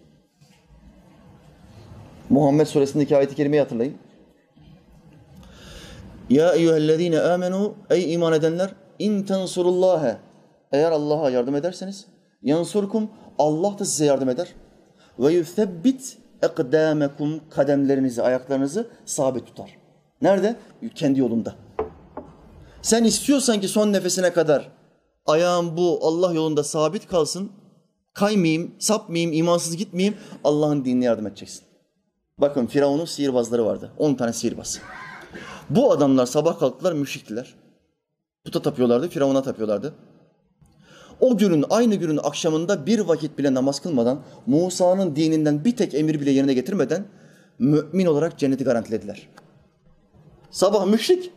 [2.30, 3.95] Muhammed suresindeki ayet-i kerimeyi hatırlayın.
[6.30, 8.69] Ya eyyühellezine amenu ey iman edenler
[8.99, 10.17] in tensurullâhe
[10.71, 12.05] eğer Allah'a yardım ederseniz
[12.43, 13.09] yansurkum
[13.39, 14.53] Allah da size yardım eder
[15.19, 19.78] ve yuthebbit ekdâmekum kademlerinizi, ayaklarınızı sabit tutar.
[20.21, 20.55] Nerede?
[20.95, 21.55] Kendi yolunda.
[22.82, 24.71] Sen istiyorsan ki son nefesine kadar
[25.26, 27.51] ayağım bu Allah yolunda sabit kalsın,
[28.13, 31.72] kaymayayım, sapmayayım, imansız gitmeyeyim, Allah'ın dinine yardım edeceksin.
[32.38, 33.92] Bakın Firavun'un sihirbazları vardı.
[33.98, 34.80] 10 tane sihirbaz.
[35.70, 37.54] Bu adamlar sabah kalktılar müşriktiler.
[38.46, 39.94] Puta tapıyorlardı, Firavun'a tapıyorlardı.
[41.20, 46.22] O günün, aynı günün akşamında bir vakit bile namaz kılmadan, Musa'nın dininden bir tek emir
[46.22, 47.06] bile yerine getirmeden
[47.60, 49.30] mümin olarak cenneti garantilediler.
[50.52, 51.32] Sabah müşrik,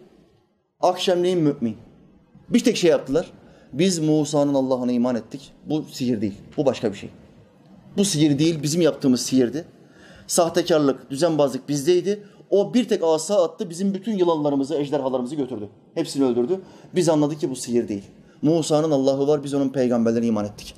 [0.81, 1.77] akşamleyin mümin.
[2.49, 3.33] Bir tek şey yaptılar.
[3.73, 5.53] Biz Musa'nın Allah'ına iman ettik.
[5.67, 7.11] Bu sihir değil, bu başka bir şey.
[7.97, 9.65] Bu sihir değil, bizim yaptığımız sihirdi.
[10.27, 12.22] Sahtekarlık, düzenbazlık bizdeydi.
[12.51, 15.68] O bir tek asa attı, bizim bütün yılanlarımızı, ejderhalarımızı götürdü.
[15.95, 16.61] Hepsini öldürdü.
[16.95, 18.05] Biz anladık ki bu sihir değil.
[18.43, 20.74] Musa'nın Allah'ı var, biz onun peygamberlerine iman ettik.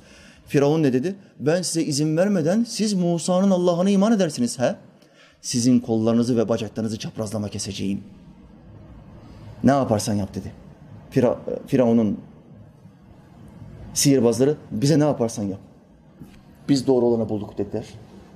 [0.47, 1.15] Firavun ne dedi?
[1.39, 4.75] Ben size izin vermeden siz Musa'nın Allah'ına iman edersiniz he?
[5.41, 8.03] Sizin kollarınızı ve bacaklarınızı çaprazlama keseceğim.
[9.63, 10.51] Ne yaparsan yap dedi.
[11.09, 12.17] Fira, Firavun'un
[13.93, 15.59] sihirbazları bize ne yaparsan yap.
[16.69, 17.85] Biz doğru olanı bulduk dediler.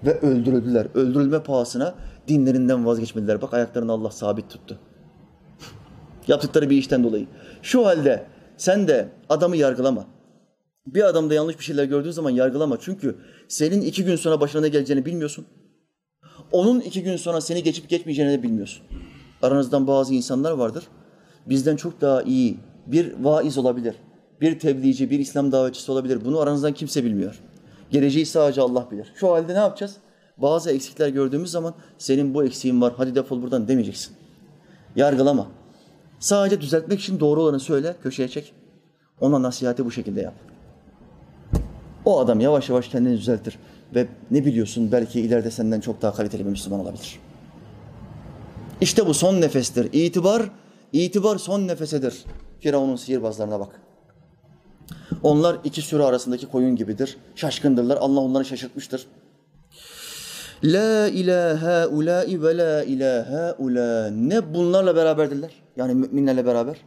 [0.05, 0.87] Ve öldürüldüler.
[0.93, 1.95] Öldürülme pahasına
[2.27, 3.41] dinlerinden vazgeçmediler.
[3.41, 4.79] Bak ayaklarını Allah sabit tuttu.
[6.27, 7.27] Yaptıkları bir işten dolayı.
[7.61, 8.25] Şu halde
[8.57, 10.05] sen de adamı yargılama.
[10.87, 12.77] Bir adamda yanlış bir şeyler gördüğün zaman yargılama.
[12.79, 13.15] Çünkü
[13.47, 15.45] senin iki gün sonra başına ne geleceğini bilmiyorsun.
[16.51, 18.83] Onun iki gün sonra seni geçip geçmeyeceğini de bilmiyorsun.
[19.41, 20.83] Aranızdan bazı insanlar vardır.
[21.45, 23.95] Bizden çok daha iyi bir vaiz olabilir.
[24.41, 26.25] Bir tebliğci, bir İslam davetçisi olabilir.
[26.25, 27.39] Bunu aranızdan kimse bilmiyor.
[27.93, 29.13] Geleceği sadece Allah bilir.
[29.15, 29.97] Şu halde ne yapacağız?
[30.37, 34.15] Bazı eksikler gördüğümüz zaman senin bu eksiğin var hadi defol buradan demeyeceksin.
[34.95, 35.47] Yargılama.
[36.19, 38.53] Sadece düzeltmek için doğru olanı söyle, köşeye çek.
[39.21, 40.33] Ona nasihati bu şekilde yap.
[42.05, 43.59] O adam yavaş yavaş kendini düzeltir.
[43.95, 47.19] Ve ne biliyorsun belki ileride senden çok daha kaliteli bir Müslüman olabilir.
[48.81, 49.89] İşte bu son nefestir.
[49.93, 50.49] İtibar,
[50.93, 52.23] itibar son nefesedir.
[52.59, 53.81] Firavun'un sihirbazlarına bak.
[55.23, 57.17] Onlar iki sürü arasındaki koyun gibidir.
[57.35, 57.97] Şaşkındırlar.
[57.97, 59.07] Allah onları şaşırtmıştır.
[60.63, 64.09] La ilahe ulai ve la ilahe ula.
[64.09, 65.51] Ne bunlarla beraberdiler.
[65.75, 66.77] Yani müminlerle beraber.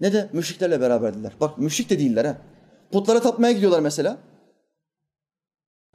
[0.00, 1.32] Ne de müşriklerle beraberdiler.
[1.40, 2.36] Bak müşrik de değiller ha.
[2.92, 4.16] Putlara tapmaya gidiyorlar mesela.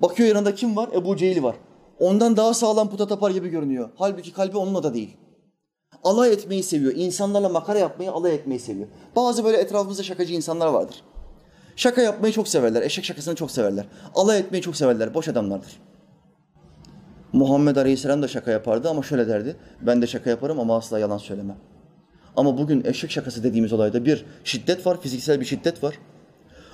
[0.01, 0.89] Bakıyor yanında kim var?
[0.93, 1.55] Ebu Cehil var.
[1.99, 3.89] Ondan daha sağlam puta tapar gibi görünüyor.
[3.95, 5.17] Halbuki kalbi onunla da değil.
[6.03, 6.93] Alay etmeyi seviyor.
[6.95, 8.87] İnsanlarla makara yapmayı, alay etmeyi seviyor.
[9.15, 11.03] Bazı böyle etrafımızda şakacı insanlar vardır.
[11.77, 12.81] Şaka yapmayı çok severler.
[12.81, 13.85] Eşek şakasını çok severler.
[14.15, 15.13] Alay etmeyi çok severler.
[15.13, 15.79] Boş adamlardır.
[17.33, 19.55] Muhammed Aleyhisselam da şaka yapardı ama şöyle derdi.
[19.81, 21.57] Ben de şaka yaparım ama asla yalan söylemem.
[22.35, 25.99] Ama bugün eşek şakası dediğimiz olayda bir şiddet var, fiziksel bir şiddet var.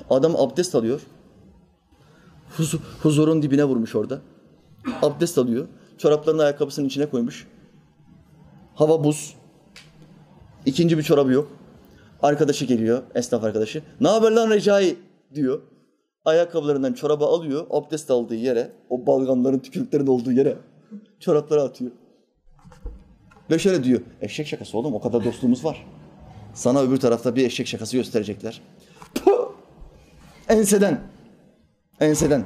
[0.09, 1.01] Adam abdest alıyor.
[2.57, 4.21] Huzur, huzurun dibine vurmuş orada.
[5.01, 5.67] Abdest alıyor.
[5.97, 7.47] Çoraplarını ayakkabısının içine koymuş.
[8.75, 9.35] Hava buz.
[10.65, 11.62] İkinci bir çorabı yok.
[12.23, 13.83] Arkadaşı geliyor, esnaf arkadaşı.
[14.01, 14.95] Ne haber lan Recai
[15.33, 15.61] diyor.
[16.25, 20.57] Ayakkabılarından çorabı alıyor, abdest aldığı yere, o balgamların, tükürüklerin olduğu yere
[21.19, 21.91] çorapları atıyor.
[23.51, 25.85] Ve şöyle diyor, eşek şakası oğlum o kadar dostluğumuz var.
[26.53, 28.61] Sana öbür tarafta bir eşek şakası gösterecekler.
[29.15, 29.51] Puh!
[30.49, 31.01] Enseden,
[31.99, 32.43] enseden.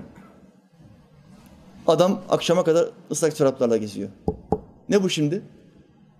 [1.88, 4.10] Adam akşama kadar ıslak çoraplarla geziyor.
[4.90, 5.42] Ne bu şimdi?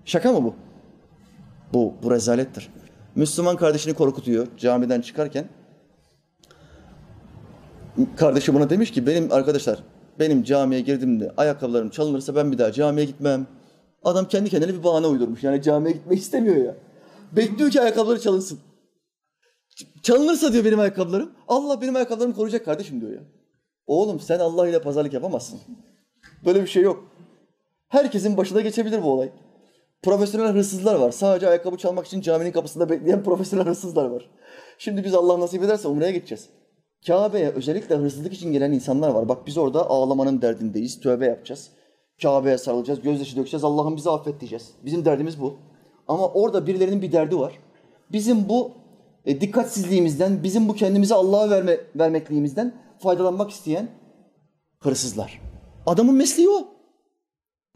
[0.06, 0.56] Şaka mı bu?
[1.74, 2.70] Bu, bu rezalettir.
[3.18, 5.46] Müslüman kardeşini korkutuyor camiden çıkarken.
[8.18, 9.84] Kardeşi buna demiş ki benim arkadaşlar
[10.20, 13.48] benim camiye girdiğimde ayakkabılarım çalınırsa ben bir daha camiye gitmem.
[14.04, 15.44] Adam kendi kendine bir bahane uydurmuş.
[15.44, 16.76] Yani camiye gitmek istemiyor ya.
[17.32, 18.60] Bekliyor ki ayakkabıları çalınsın.
[20.04, 21.32] Çalınırsa diyor benim ayakkabılarım.
[21.48, 23.24] Allah benim ayakkabılarımı koruyacak kardeşim diyor ya.
[23.88, 25.60] Oğlum sen Allah ile pazarlık yapamazsın.
[26.46, 27.12] Böyle bir şey yok.
[27.88, 29.32] Herkesin başına geçebilir bu olay.
[30.04, 31.12] Profesyonel hırsızlar var.
[31.12, 34.30] Sadece ayakkabı çalmak için caminin kapısında bekleyen profesyonel hırsızlar var.
[34.78, 36.50] Şimdi biz Allah nasip ederse Umre'ye gideceğiz.
[37.08, 39.30] Kabe'ye özellikle hırsızlık için gelen insanlar var.
[39.30, 41.00] Bak biz orada ağlamanın derdindeyiz.
[41.00, 41.70] Tövbe yapacağız.
[42.22, 43.02] Kabe'ye sarılacağız.
[43.02, 43.64] Gözyaşı dökeceğiz.
[43.64, 44.72] Allah'ım bizi affet diyeceğiz.
[44.86, 45.58] Bizim derdimiz bu.
[46.08, 47.60] Ama orada birilerinin bir derdi var.
[48.12, 48.72] Bizim bu
[49.26, 53.90] e, dikkatsizliğimizden, bizim bu kendimizi Allah'a verme, vermekliğimizden faydalanmak isteyen
[54.80, 55.42] hırsızlar.
[55.86, 56.77] Adamın mesleği o.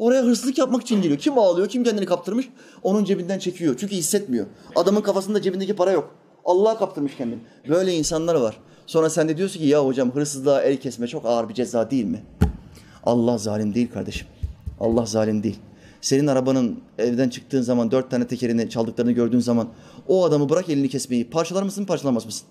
[0.01, 1.19] Oraya hırsızlık yapmak için geliyor.
[1.19, 2.49] Kim ağlıyor, kim kendini kaptırmış,
[2.83, 3.75] onun cebinden çekiyor.
[3.79, 4.45] Çünkü hissetmiyor.
[4.75, 6.15] Adamın kafasında cebindeki para yok.
[6.45, 7.39] Allah'a kaptırmış kendini.
[7.69, 8.57] Böyle insanlar var.
[8.87, 12.05] Sonra sen de diyorsun ki ya hocam hırsızlığa el kesme çok ağır bir ceza değil
[12.05, 12.23] mi?
[13.03, 14.27] Allah zalim değil kardeşim.
[14.79, 15.59] Allah zalim değil.
[16.01, 19.67] Senin arabanın evden çıktığın zaman dört tane tekerini çaldıklarını gördüğün zaman
[20.07, 21.29] o adamı bırak elini kesmeyi.
[21.29, 22.47] Parçalar mısın parçalamaz mısın?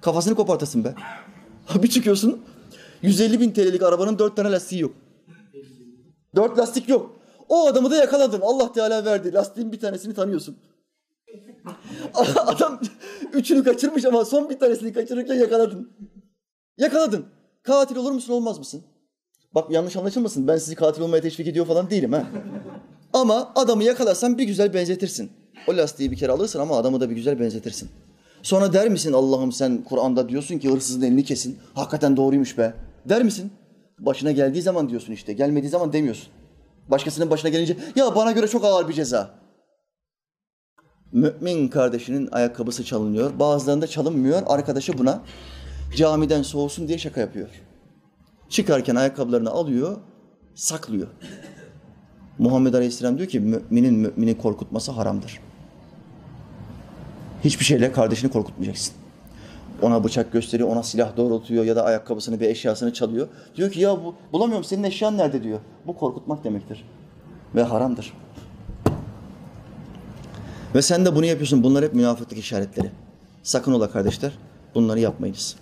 [0.00, 0.94] Kafasını kopartasın be.
[1.82, 2.40] bir çıkıyorsun
[3.02, 5.05] 150 bin TL'lik arabanın dört tane lastiği yok.
[6.36, 7.16] Dört lastik yok.
[7.48, 8.40] O adamı da yakaladın.
[8.40, 9.32] Allah Teala verdi.
[9.32, 10.56] Lastiğin bir tanesini tanıyorsun.
[12.46, 12.80] Adam
[13.32, 15.90] üçünü kaçırmış ama son bir tanesini kaçırırken yakaladın.
[16.78, 17.26] Yakaladın.
[17.62, 18.82] Katil olur musun olmaz mısın?
[19.54, 20.48] Bak yanlış anlaşılmasın.
[20.48, 22.26] Ben sizi katil olmaya teşvik ediyor falan değilim ha.
[23.12, 25.30] Ama adamı yakalarsan bir güzel benzetirsin.
[25.68, 27.88] O lastiği bir kere alırsın ama adamı da bir güzel benzetirsin.
[28.42, 31.58] Sonra der misin Allah'ım sen Kur'an'da diyorsun ki hırsızın elini kesin.
[31.74, 32.74] Hakikaten doğruymuş be.
[33.08, 33.52] Der misin?
[33.98, 35.32] Başına geldiği zaman diyorsun işte.
[35.32, 36.28] Gelmediği zaman demiyorsun.
[36.88, 39.30] Başkasının başına gelince ya bana göre çok ağır bir ceza.
[41.12, 43.38] Mümin kardeşinin ayakkabısı çalınıyor.
[43.38, 44.42] Bazılarında çalınmıyor.
[44.46, 45.22] Arkadaşı buna
[45.96, 47.48] camiden soğusun diye şaka yapıyor.
[48.48, 49.96] Çıkarken ayakkabılarını alıyor,
[50.54, 51.08] saklıyor.
[52.38, 55.40] Muhammed Aleyhisselam diyor ki müminin mümini korkutması haramdır.
[57.44, 58.94] Hiçbir şeyle kardeşini korkutmayacaksın
[59.81, 63.27] Ona bıçak gösteriyor, ona silah doğrultuyor ya da ayakkabısını bir eşyasını çalıyor.
[63.55, 65.59] Diyor ki ya bu, bulamıyorum senin eşyan nerede diyor.
[65.87, 66.85] Bu korkutmak demektir.
[67.55, 68.13] Ve haramdır.
[70.75, 71.63] Ve sen de bunu yapıyorsun.
[71.63, 72.91] Bunlar hep münafıklık işaretleri.
[73.43, 74.31] Sakın ola kardeşler.
[74.75, 75.55] Bunları yapmayınız.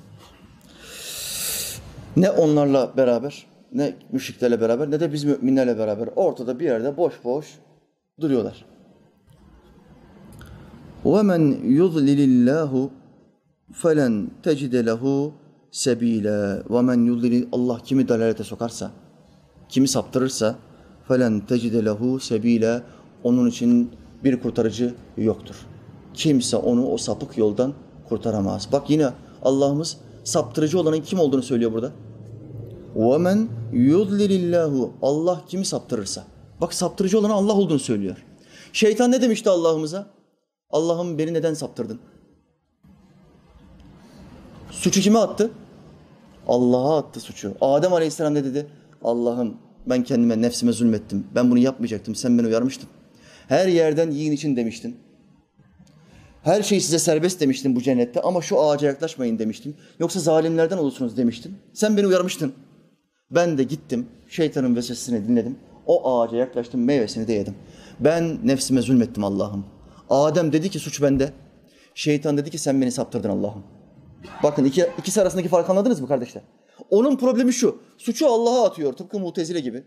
[2.17, 7.13] Ne onlarla beraber, ne müşriklerle beraber, ne de biz müminlerle beraber ortada bir yerde boş
[7.23, 7.45] boş
[8.19, 8.65] duruyorlar.
[11.05, 11.43] وَمَنْ
[11.79, 12.89] يُضْلِلِ اللّٰهُ
[13.81, 14.13] فَلَنْ
[14.45, 15.03] تَجِدَ لَهُ
[15.71, 16.39] سَب۪يلًا
[16.73, 18.91] وَمَنْ يُضْلِلِ Allah kimi dalalete sokarsa,
[19.69, 20.55] kimi saptırırsa
[21.09, 22.81] فَلَنْ تَجِدَ لَهُ سَب۪يلًا
[23.23, 23.91] Onun için
[24.23, 25.55] bir kurtarıcı yoktur.
[26.13, 27.73] Kimse onu o sapık yoldan
[28.09, 28.69] kurtaramaz.
[28.71, 29.09] Bak yine
[29.41, 31.91] Allah'ımız saptırıcı olanın kim olduğunu söylüyor burada.
[32.95, 36.23] وَمَنْ يُضْلِلِ اللّٰهُ Allah kimi saptırırsa.
[36.61, 38.25] Bak saptırıcı olan Allah olduğunu söylüyor.
[38.73, 40.07] Şeytan ne demişti Allah'ımıza?
[40.69, 41.99] Allah'ım beni neden saptırdın?
[44.74, 45.50] Suçu kime attı?
[46.48, 47.56] Allah'a attı suçu.
[47.60, 48.66] Adem Aleyhisselam ne dedi?
[49.02, 49.56] Allah'ım
[49.86, 51.26] ben kendime, nefsime zulmettim.
[51.34, 52.14] Ben bunu yapmayacaktım.
[52.14, 52.88] Sen beni uyarmıştın.
[53.48, 54.96] Her yerden yiyin için demiştin.
[56.42, 59.76] Her şey size serbest demiştin bu cennette ama şu ağaca yaklaşmayın demiştin.
[59.98, 61.56] Yoksa zalimlerden olursunuz demiştin.
[61.72, 62.52] Sen beni uyarmıştın.
[63.30, 65.56] Ben de gittim, şeytanın vesvesesini dinledim.
[65.86, 67.54] O ağaca yaklaştım, meyvesini de yedim.
[68.00, 69.66] Ben nefsime zulmettim Allah'ım.
[70.10, 71.32] Adem dedi ki suç bende.
[71.94, 73.62] Şeytan dedi ki sen beni saptırdın Allah'ım.
[74.42, 76.42] Bakın iki, ikisi arasındaki farkı anladınız mı kardeşler?
[76.90, 77.78] Onun problemi şu.
[77.98, 79.84] Suçu Allah'a atıyor tıpkı mutezile gibi.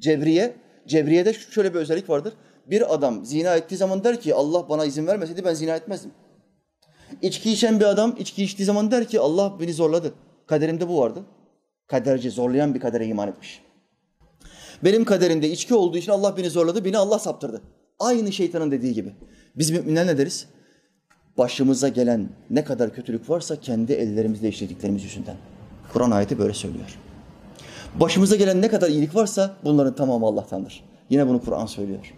[0.00, 0.56] Cebriye,
[0.86, 2.32] Cebriye'de şöyle bir özellik vardır.
[2.66, 6.10] Bir adam zina ettiği zaman der ki Allah bana izin vermeseydi ben zina etmezdim.
[7.22, 10.14] İçki içen bir adam içki içtiği zaman der ki Allah beni zorladı.
[10.46, 11.24] Kaderimde bu vardı.
[11.86, 13.62] Kaderci zorlayan bir kadere iman etmiş.
[14.84, 17.62] Benim kaderimde içki olduğu için Allah beni zorladı, beni Allah saptırdı.
[17.98, 19.14] Aynı şeytanın dediği gibi.
[19.56, 20.46] Biz müminler ne deriz?
[21.40, 25.36] Başımıza gelen ne kadar kötülük varsa kendi ellerimizle işlediklerimiz yüzünden.
[25.92, 26.98] Kur'an ayeti böyle söylüyor.
[28.00, 30.84] Başımıza gelen ne kadar iyilik varsa bunların tamamı Allah'tandır.
[31.10, 32.14] Yine bunu Kur'an söylüyor.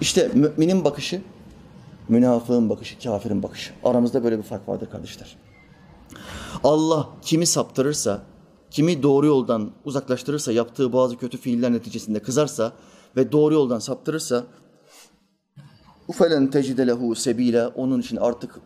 [0.00, 1.22] İşte müminin bakışı,
[2.08, 3.72] münafığın bakışı, kafirin bakışı.
[3.84, 5.36] Aramızda böyle bir fark vardır kardeşler.
[6.64, 8.22] Allah kimi saptırırsa,
[8.70, 12.72] kimi doğru yoldan uzaklaştırırsa, yaptığı bazı kötü fiiller neticesinde kızarsa
[13.16, 14.44] ve doğru yoldan saptırırsa
[16.08, 17.14] ufelen tecide lehu
[17.74, 18.60] onun için artık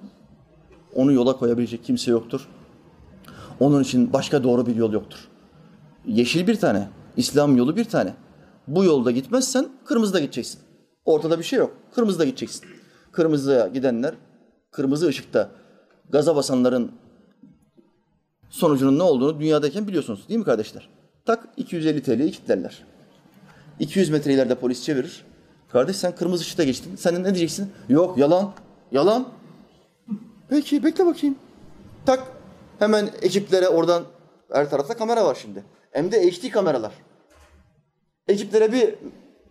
[0.94, 2.48] onu yola koyabilecek kimse yoktur.
[3.60, 5.28] Onun için başka doğru bir yol yoktur.
[6.06, 8.14] Yeşil bir tane, İslam yolu bir tane.
[8.68, 10.60] Bu yolda gitmezsen kırmızıda gideceksin.
[11.04, 11.76] Ortada bir şey yok.
[11.94, 12.64] Kırmızıda gideceksin.
[13.12, 14.14] Kırmızıya gidenler,
[14.70, 15.50] kırmızı ışıkta
[16.10, 16.92] gaza basanların
[18.50, 20.88] sonucunun ne olduğunu dünyadayken biliyorsunuz değil mi kardeşler?
[21.24, 22.84] Tak 250 TL'yi kilitlerler.
[23.78, 25.24] 200 metre ileride polis çevirir.
[25.72, 26.96] Kardeş sen kırmızı ışıkta geçtin.
[26.96, 27.72] Sen ne diyeceksin?
[27.88, 28.52] Yok yalan.
[28.92, 29.28] Yalan.
[30.48, 31.36] Peki bekle bakayım.
[32.06, 32.26] Tak
[32.78, 34.04] hemen ekiplere oradan
[34.52, 35.64] her tarafta kamera var şimdi.
[35.90, 36.92] Hem de HD kameralar.
[38.28, 38.94] Ekiplere bir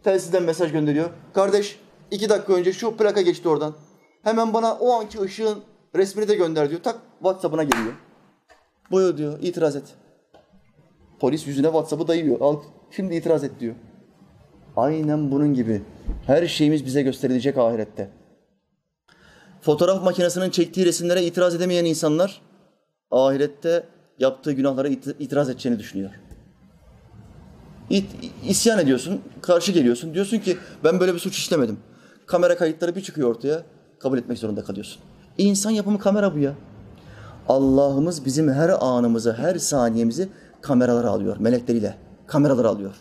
[0.04, 1.10] telsizden mesaj gönderiyor.
[1.34, 1.80] Kardeş
[2.12, 3.76] iki dakika önce şu plaka geçti oradan.
[4.24, 5.60] Hemen bana o anki ışığın
[5.96, 6.84] resmini de gönder diyor.
[6.84, 7.94] Tak WhatsApp'ına geliyor.
[8.92, 9.96] Buyur diyor itiraz et.
[11.20, 12.42] Polis yüzüne WhatsApp'ı dayıyor.
[12.42, 12.58] Al
[12.92, 13.76] şimdi itiraz et diyor.
[14.80, 15.82] Aynen bunun gibi.
[16.26, 18.10] Her şeyimiz bize gösterilecek ahirette.
[19.62, 22.42] Fotoğraf makinesinin çektiği resimlere itiraz edemeyen insanlar
[23.12, 23.84] ahirette
[24.20, 26.10] yaptığı günahlara itiraz edeceğini düşünüyor.
[28.48, 30.14] İsyan ediyorsun, karşı geliyorsun.
[30.14, 31.80] Diyorsun ki ben böyle bir suç işlemedim.
[32.26, 33.64] Kamera kayıtları bir çıkıyor ortaya,
[34.00, 35.02] kabul etmek zorunda kalıyorsun.
[35.38, 36.54] İnsan yapımı kamera bu ya.
[37.48, 40.30] Allah'ımız bizim her anımızı, her saniyemizi
[40.62, 41.98] kameralara alıyor, melekleriyle.
[42.28, 42.96] Kameralara alıyor.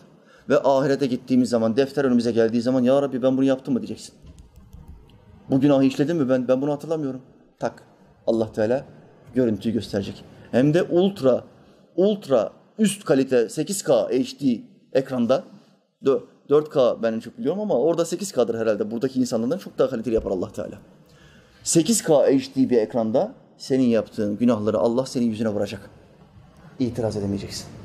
[0.49, 4.15] Ve ahirete gittiğimiz zaman, defter önümüze geldiği zaman Ya Rabbi ben bunu yaptım mı diyeceksin.
[5.51, 6.49] Bu günahı işledim mi ben?
[6.49, 7.21] Ben bunu hatırlamıyorum.
[7.59, 7.83] Tak.
[8.27, 8.85] Allah Teala
[9.35, 10.25] görüntüyü gösterecek.
[10.51, 11.45] Hem de ultra,
[11.97, 14.61] ultra üst kalite 8K HD
[14.93, 15.45] ekranda
[16.49, 18.91] 4K ben çok biliyorum ama orada 8K'dır herhalde.
[18.91, 20.79] Buradaki insanlardan çok daha kaliteli yapar Allah Teala.
[21.65, 25.91] 8K HD bir ekranda senin yaptığın günahları Allah senin yüzüne vuracak.
[26.79, 27.78] İtiraz edemeyeceksin.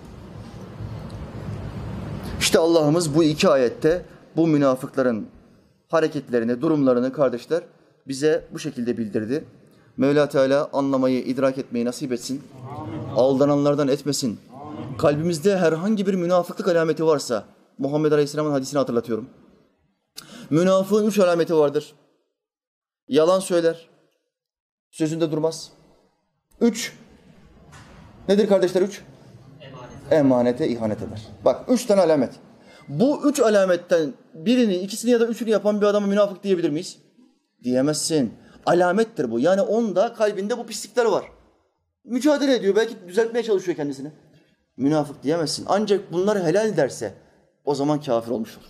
[2.43, 5.27] İşte Allah'ımız bu iki ayette bu münafıkların
[5.89, 7.63] hareketlerini, durumlarını kardeşler
[8.07, 9.45] bize bu şekilde bildirdi.
[9.97, 12.43] Mevla Teala anlamayı, idrak etmeyi nasip etsin.
[13.15, 14.39] Aldananlardan etmesin.
[14.97, 17.45] Kalbimizde herhangi bir münafıklık alameti varsa,
[17.77, 19.29] Muhammed Aleyhisselam'ın hadisini hatırlatıyorum.
[20.49, 21.93] Münafığın üç alameti vardır.
[23.07, 23.89] Yalan söyler,
[24.91, 25.71] sözünde durmaz.
[26.61, 26.93] Üç,
[28.27, 29.01] nedir kardeşler üç?
[30.13, 30.61] Emanet.
[30.61, 31.21] Emanete ihanet eder.
[31.45, 32.33] Bak üç tane alamet.
[32.87, 36.97] Bu üç alametten birini, ikisini ya da üçünü yapan bir adama münafık diyebilir miyiz?
[37.63, 38.33] Diyemezsin.
[38.65, 39.39] Alamettir bu.
[39.39, 41.25] Yani onda kalbinde bu pislikler var.
[42.05, 42.75] Mücadele ediyor.
[42.75, 44.11] Belki düzeltmeye çalışıyor kendisini.
[44.77, 45.65] Münafık diyemezsin.
[45.69, 47.13] Ancak bunlar helal derse
[47.65, 48.67] o zaman kafir olmuş olur.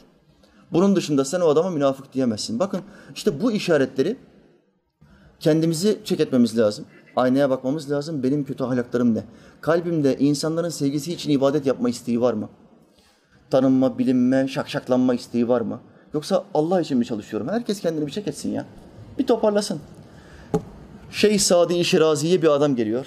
[0.72, 2.60] Bunun dışında sen o adama münafık diyemezsin.
[2.60, 2.82] Bakın
[3.16, 4.18] işte bu işaretleri
[5.40, 6.86] kendimizi çek etmemiz lazım.
[7.16, 8.24] Aynaya bakmamız lazım.
[8.24, 9.24] Benim kötü ahlaklarım ne?
[9.62, 12.50] Kalbimde insanların sevgisi için ibadet yapma isteği var mı?
[13.50, 15.82] Tanınma, bilinme, şakşaklanma isteği var mı?
[16.14, 17.48] Yoksa Allah için mi çalışıyorum?
[17.48, 18.66] Herkes kendini bir çek etsin ya.
[19.20, 19.80] Bir toparlasın.
[21.12, 23.06] Şeyh Sadi Şirazi'ye bir adam geliyor.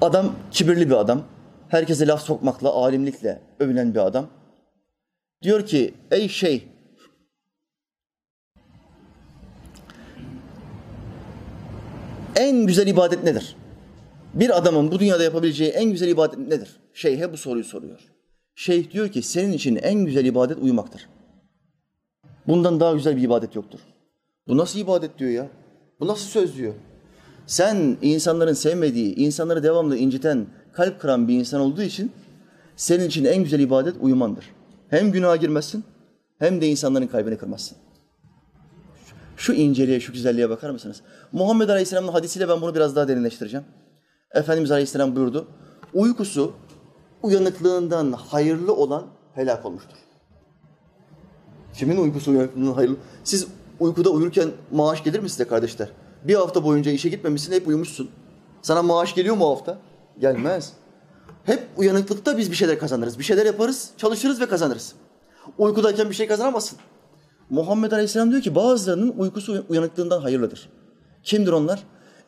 [0.00, 1.22] Adam kibirli bir adam.
[1.68, 4.26] Herkese laf sokmakla, alimlikle övünen bir adam.
[5.42, 6.60] Diyor ki, ey şeyh,
[12.36, 13.56] en güzel ibadet nedir?
[14.34, 16.76] Bir adamın bu dünyada yapabileceği en güzel ibadet nedir?
[16.94, 17.98] Şeyhe bu soruyu soruyor.
[18.54, 21.08] Şeyh diyor ki senin için en güzel ibadet uyumaktır.
[22.46, 23.80] Bundan daha güzel bir ibadet yoktur.
[24.48, 25.48] Bu nasıl ibadet diyor ya?
[26.00, 26.74] Bu nasıl söz diyor?
[27.46, 32.12] Sen insanların sevmediği, insanları devamlı inciten, kalp kıran bir insan olduğu için
[32.76, 34.44] senin için en güzel ibadet uyumandır.
[34.90, 35.84] Hem günaha girmezsin
[36.38, 37.78] hem de insanların kalbini kırmazsın.
[39.36, 41.02] Şu inceliğe, şu güzelliğe bakar mısınız?
[41.32, 43.66] Muhammed Aleyhisselam'ın hadisiyle ben bunu biraz daha derinleştireceğim.
[44.34, 45.48] Efendimiz Aleyhisselam buyurdu.
[45.94, 46.52] Uykusu
[47.22, 49.96] uyanıklığından hayırlı olan helak olmuştur.
[51.74, 52.96] Kimin uykusu uyanıklığından hayırlı?
[53.24, 53.46] Siz
[53.80, 55.88] uykuda uyurken maaş gelir mi size kardeşler?
[56.24, 58.10] Bir hafta boyunca işe gitmemişsin, hep uyumuşsun.
[58.62, 59.78] Sana maaş geliyor mu o hafta?
[60.20, 60.72] Gelmez.
[61.44, 63.18] Hep uyanıklıkta biz bir şeyler kazanırız.
[63.18, 64.94] Bir şeyler yaparız, çalışırız ve kazanırız.
[65.58, 66.78] Uykudayken bir şey kazanamazsın.
[67.50, 70.68] Muhammed Aleyhisselam diyor ki bazılarının uykusu uyanıklığından hayırlıdır.
[71.22, 71.82] Kimdir onlar?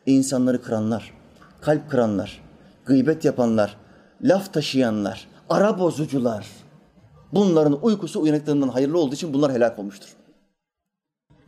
[0.05, 1.13] İnsanları kıranlar,
[1.61, 2.41] kalp kıranlar,
[2.85, 3.77] gıybet yapanlar,
[4.21, 6.47] laf taşıyanlar, ara bozucular.
[7.33, 10.09] Bunların uykusu uyanıklığından hayırlı olduğu için bunlar helak olmuştur.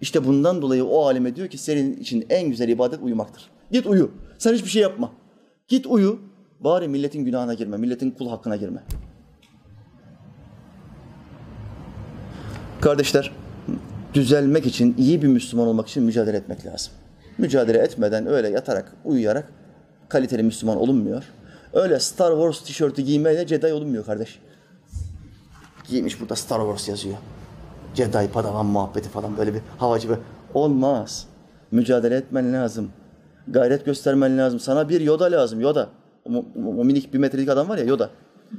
[0.01, 3.49] İşte bundan dolayı o alime diyor ki senin için en güzel ibadet uyumaktır.
[3.72, 4.11] Git uyu.
[4.38, 5.11] Sen hiçbir şey yapma.
[5.67, 6.19] Git uyu.
[6.59, 7.78] Bari milletin günahına girme.
[7.78, 8.84] Milletin kul hakkına girme.
[12.82, 13.32] Kardeşler,
[14.14, 16.93] düzelmek için, iyi bir Müslüman olmak için mücadele etmek lazım.
[17.38, 19.47] Mücadele etmeden öyle yatarak, uyuyarak
[20.09, 21.24] kaliteli Müslüman olunmuyor.
[21.74, 24.39] Öyle Star Wars tişörtü giymeyle Jedi olunmuyor kardeş.
[25.89, 27.18] Giymiş burada Star Wars yazıyor.
[27.95, 30.18] Jedi padavan muhabbeti falan böyle bir havacı bir
[30.53, 31.28] olmaz.
[31.72, 32.89] Mücadele etmen lazım.
[33.47, 34.59] Gayret göstermen lazım.
[34.59, 35.62] Sana bir Yoda lazım.
[35.62, 35.89] Yoda.
[36.30, 36.43] O, o,
[36.78, 38.09] o minik bir metrelik adam var ya Yoda.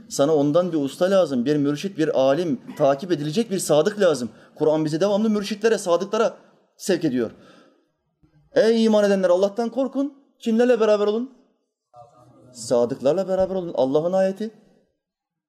[0.09, 1.45] Sana ondan bir usta lazım.
[1.45, 4.31] Bir mürşit, bir alim, takip edilecek bir sadık lazım.
[4.55, 6.37] Kur'an bizi devamlı mürşitlere, sadıklara
[6.77, 7.31] sevk ediyor.
[8.55, 10.15] Ey iman edenler Allah'tan korkun.
[10.39, 11.31] Kimlerle beraber olun?
[12.53, 13.73] Sadıklarla beraber olun.
[13.75, 14.51] Allah'ın ayeti.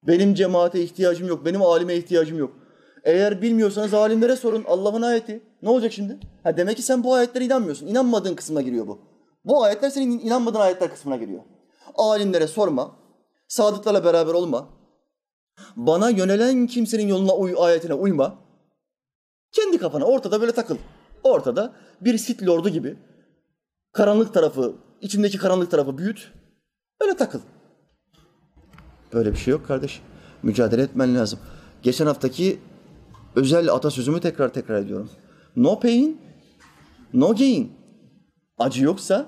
[0.08, 1.46] Benim cemaate ihtiyacım yok.
[1.46, 2.52] Benim alime ihtiyacım yok.
[3.04, 4.64] Eğer bilmiyorsanız alimlere sorun.
[4.68, 5.44] Allah'ın ayeti.
[5.62, 6.18] Ne olacak şimdi?
[6.44, 7.88] Ha demek ki sen bu ayetlere inanmıyorsun.
[7.88, 9.00] İnanmadığın kısmına giriyor bu.
[9.46, 11.41] Bu ayetler senin inanmadığın ayetler kısmına giriyor.
[11.96, 13.03] Alimlere sorma.
[13.54, 14.70] Sadıklarla beraber olma.
[15.76, 18.36] Bana yönelen kimsenin yoluna uy, ayetine uyma.
[19.51, 20.78] Kendi kafana ortada böyle takıl.
[21.24, 22.97] Ortada bir sit lordu gibi
[23.91, 26.32] karanlık tarafı, içindeki karanlık tarafı büyüt.
[27.01, 27.39] Öyle takıl.
[29.14, 30.01] Böyle bir şey yok kardeş.
[30.43, 31.39] Mücadele etmen lazım.
[31.84, 32.60] Geçen haftaki
[33.36, 35.10] özel atasözümü tekrar tekrar ediyorum.
[35.56, 36.22] No pain,
[37.14, 37.72] no gain.
[38.58, 39.26] Acı yoksa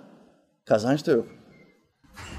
[0.66, 1.28] kazanç da yok.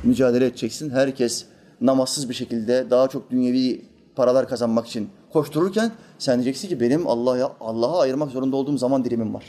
[0.04, 0.90] Mücadele edeceksin.
[0.90, 3.84] Herkes namazsız bir şekilde daha çok dünyevi
[4.16, 9.34] paralar kazanmak için koştururken sen diyeceksin ki benim Allah'a Allah'a ayırmak zorunda olduğum zaman dilimim
[9.34, 9.44] var.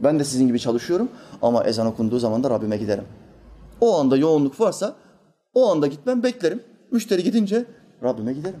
[0.00, 1.08] Ben de sizin gibi çalışıyorum
[1.42, 3.04] ama ezan okunduğu zaman da Rabbime giderim.
[3.80, 4.94] O anda yoğunluk varsa
[5.54, 6.62] o anda gitmem beklerim.
[6.90, 7.64] Müşteri gidince
[8.02, 8.60] Rabbime giderim.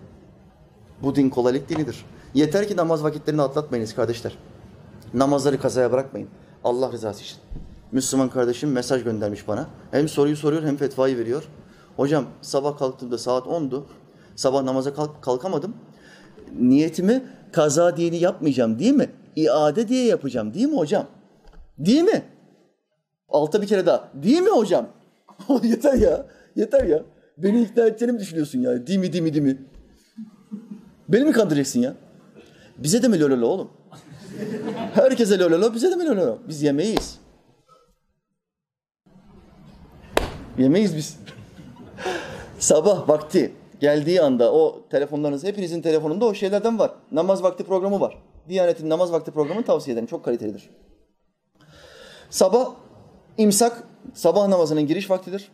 [1.02, 2.04] Bu din kolaylık dinidir.
[2.34, 4.38] Yeter ki namaz vakitlerini atlatmayınız kardeşler.
[5.14, 6.28] Namazları kazaya bırakmayın.
[6.64, 7.38] Allah rızası için.
[7.92, 9.66] Müslüman kardeşim mesaj göndermiş bana.
[9.90, 11.48] Hem soruyu soruyor hem fetvayı veriyor.
[11.96, 13.86] Hocam sabah kalktığımda saat 10'du.
[14.36, 15.76] Sabah namaza kalk kalkamadım.
[16.60, 17.22] Niyetimi
[17.52, 19.10] kaza diyeni yapmayacağım değil mi?
[19.36, 21.06] İade diye yapacağım değil mi hocam?
[21.78, 22.22] Değil mi?
[23.28, 24.08] Alta bir kere daha.
[24.14, 24.88] Değil mi hocam?
[25.62, 26.26] yeter ya.
[26.56, 27.02] Yeter ya.
[27.38, 28.86] Beni ikna edeceğini mi düşünüyorsun ya?
[28.86, 29.58] Değil mi, değil mi, değil mi?
[31.08, 31.94] Beni mi kandıracaksın ya?
[32.78, 33.70] Bize de mi lololo oğlum?
[34.94, 36.38] Herkese lololo, bize de mi lololo?
[36.48, 37.18] Biz yemeyiz.
[40.58, 41.18] Yemeyiz biz.
[42.58, 46.90] Sabah vakti geldiği anda o telefonlarınız, hepinizin telefonunda o şeylerden var.
[47.12, 48.22] Namaz vakti programı var.
[48.48, 50.06] Diyanet'in namaz vakti programını tavsiye ederim.
[50.06, 50.70] Çok kalitelidir.
[52.30, 52.74] Sabah
[53.38, 53.82] imsak
[54.14, 55.48] sabah namazının giriş vaktidir.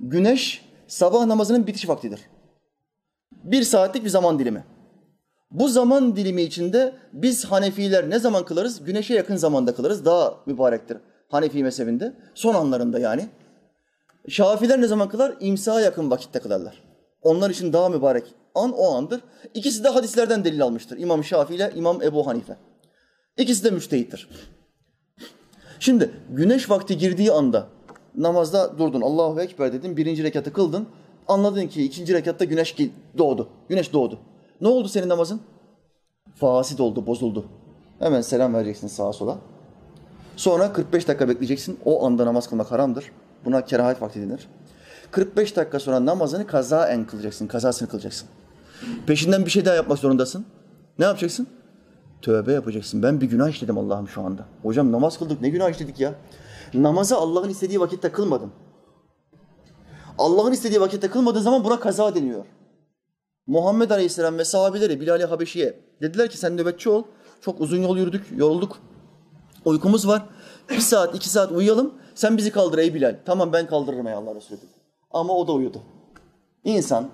[0.00, 2.20] Güneş sabah namazının bitiş vaktidir.
[3.44, 4.64] Bir saatlik bir zaman dilimi.
[5.50, 8.84] Bu zaman dilimi içinde biz Hanefiler ne zaman kılarız?
[8.84, 10.04] Güneşe yakın zamanda kılarız.
[10.04, 10.98] Daha mübarektir
[11.28, 12.14] Hanefi mezhebinde.
[12.34, 13.28] Son anlarında yani.
[14.28, 15.34] Şafiler ne zaman kılar?
[15.40, 16.82] İmsaha yakın vakitte kılarlar.
[17.22, 18.24] Onlar için daha mübarek
[18.54, 19.20] an o andır.
[19.54, 20.98] İkisi de hadislerden delil almıştır.
[20.98, 22.56] İmam Şafii ile İmam Ebu Hanife.
[23.36, 24.28] İkisi de müştehittir.
[25.80, 27.66] Şimdi güneş vakti girdiği anda
[28.16, 29.00] namazda durdun.
[29.00, 29.96] Allahu Ekber dedin.
[29.96, 30.86] Birinci rekatı kıldın.
[31.28, 32.76] Anladın ki ikinci rekatta güneş
[33.18, 33.48] doğdu.
[33.68, 34.18] Güneş doğdu.
[34.60, 35.40] Ne oldu senin namazın?
[36.34, 37.44] Fasit oldu, bozuldu.
[37.98, 39.38] Hemen selam vereceksin sağa sola.
[40.36, 41.78] Sonra 45 dakika bekleyeceksin.
[41.84, 43.12] O anda namaz kılmak haramdır.
[43.44, 44.48] Buna kerahat vakti denir.
[45.10, 47.46] 45 dakika sonra namazını kazaen kılacaksın.
[47.46, 48.28] Kazasını kılacaksın.
[49.06, 50.46] Peşinden bir şey daha yapmak zorundasın.
[50.98, 51.46] Ne yapacaksın?
[52.22, 53.02] Tövbe yapacaksın.
[53.02, 54.44] Ben bir günah işledim Allah'ım şu anda.
[54.62, 55.40] Hocam namaz kıldık.
[55.40, 56.14] Ne günah işledik ya?
[56.74, 58.52] Namazı Allah'ın istediği vakitte kılmadım.
[60.18, 62.44] Allah'ın istediği vakitte kılmadığı zaman buna kaza deniyor.
[63.46, 67.02] Muhammed Aleyhisselam ve sahabeleri Bilal-i Habeşi'ye dediler ki sen nöbetçi ol.
[67.40, 68.78] Çok uzun yol yürüdük, yorulduk.
[69.64, 70.26] Uykumuz var.
[70.70, 71.94] Bir saat, iki saat uyuyalım.
[72.14, 73.16] Sen bizi kaldır ey Bilal.
[73.24, 74.58] Tamam ben kaldırırım ey Allah Resulü.
[75.10, 75.78] Ama o da uyudu.
[76.64, 77.08] İnsan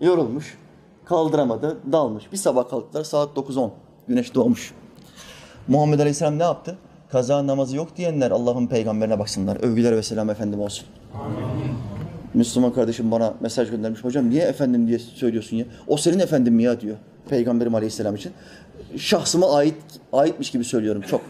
[0.00, 0.58] yorulmuş,
[1.04, 2.32] kaldıramadı, dalmış.
[2.32, 3.70] Bir sabah kalktılar saat 9-10.
[4.08, 4.74] Güneş doğmuş.
[5.68, 6.78] Muhammed Aleyhisselam ne yaptı?
[7.08, 9.56] Kaza namazı yok diyenler Allah'ın peygamberine baksınlar.
[9.56, 10.86] Övgüler ve selam efendim olsun.
[12.34, 14.04] Müslüman kardeşim bana mesaj göndermiş.
[14.04, 15.64] Hocam niye efendim diye söylüyorsun ya?
[15.86, 16.96] O senin efendin mi ya diyor.
[17.28, 18.32] Peygamberim Aleyhisselam için.
[18.96, 19.74] Şahsıma ait
[20.12, 21.20] aitmiş gibi söylüyorum çok.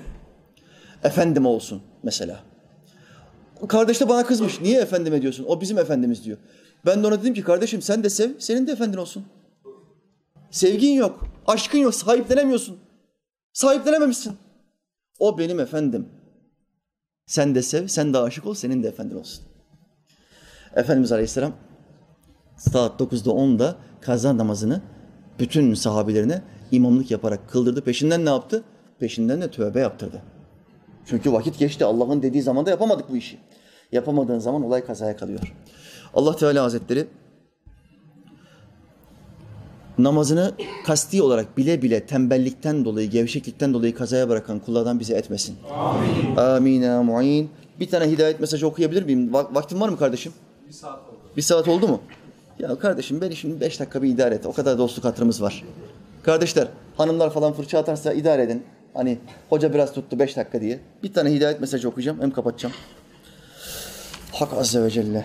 [1.06, 2.40] Efendim olsun mesela.
[3.68, 4.60] Kardeş de bana kızmış.
[4.60, 5.44] Niye efendim ediyorsun?
[5.48, 6.38] O bizim efendimiz diyor.
[6.86, 9.24] Ben de ona dedim ki kardeşim sen de sev, senin de efendin olsun.
[10.50, 12.78] Sevgin yok, aşkın yok, sahiplenemiyorsun.
[13.52, 14.36] Sahiplenememişsin.
[15.18, 16.08] O benim efendim.
[17.26, 19.44] Sen de sev, sen de aşık ol, senin de efendin olsun.
[20.76, 21.52] Efendimiz Aleyhisselam
[22.56, 24.82] saat 9'da 10'da kaza namazını
[25.38, 27.84] bütün sahabilerine imamlık yaparak kıldırdı.
[27.84, 28.64] Peşinden ne yaptı?
[28.98, 30.35] Peşinden de tövbe yaptırdı.
[31.06, 31.84] Çünkü vakit geçti.
[31.84, 33.38] Allah'ın dediği zamanda yapamadık bu işi.
[33.92, 35.54] Yapamadığın zaman olay kazaya kalıyor.
[36.14, 37.06] Allah Teala Hazretleri
[39.98, 40.52] namazını
[40.86, 45.56] kasti olarak bile bile tembellikten dolayı, gevşeklikten dolayı kazaya bırakan kullardan bizi etmesin.
[45.74, 46.36] Amin.
[46.36, 47.50] Amin ya mu'in.
[47.80, 49.32] Bir tane hidayet mesajı okuyabilir miyim?
[49.32, 50.32] Vaktin var mı kardeşim?
[50.68, 51.18] Bir saat oldu.
[51.36, 52.00] Bir saat oldu mu?
[52.58, 54.46] Ya kardeşim beni şimdi beş dakika bir idare et.
[54.46, 55.64] O kadar dostluk hatırımız var.
[56.22, 58.62] Kardeşler, hanımlar falan fırça atarsa idare edin.
[58.96, 59.18] Hani
[59.48, 60.80] hoca biraz tuttu beş dakika diye.
[61.02, 62.74] Bir tane hidayet mesajı okuyacağım hem kapatacağım.
[64.32, 65.24] Hak Azze ve Celle.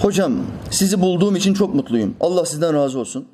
[0.00, 0.32] Hocam
[0.70, 2.16] sizi bulduğum için çok mutluyum.
[2.20, 3.28] Allah sizden razı olsun.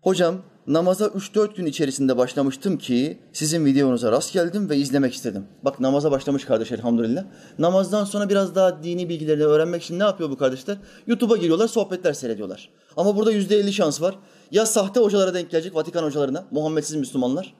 [0.00, 0.36] Hocam
[0.66, 5.46] namaza 3-4 gün içerisinde başlamıştım ki sizin videonuza rast geldim ve izlemek istedim.
[5.62, 7.24] Bak namaza başlamış kardeş elhamdülillah.
[7.58, 10.76] Namazdan sonra biraz daha dini bilgileri öğrenmek için ne yapıyor bu kardeşler?
[11.06, 12.70] YouTube'a giriyorlar, sohbetler seyrediyorlar.
[12.96, 14.18] Ama burada %50 şans var.
[14.50, 17.54] Ya sahte hocalara denk gelecek, Vatikan hocalarına, Muhammedsiz Müslümanlar.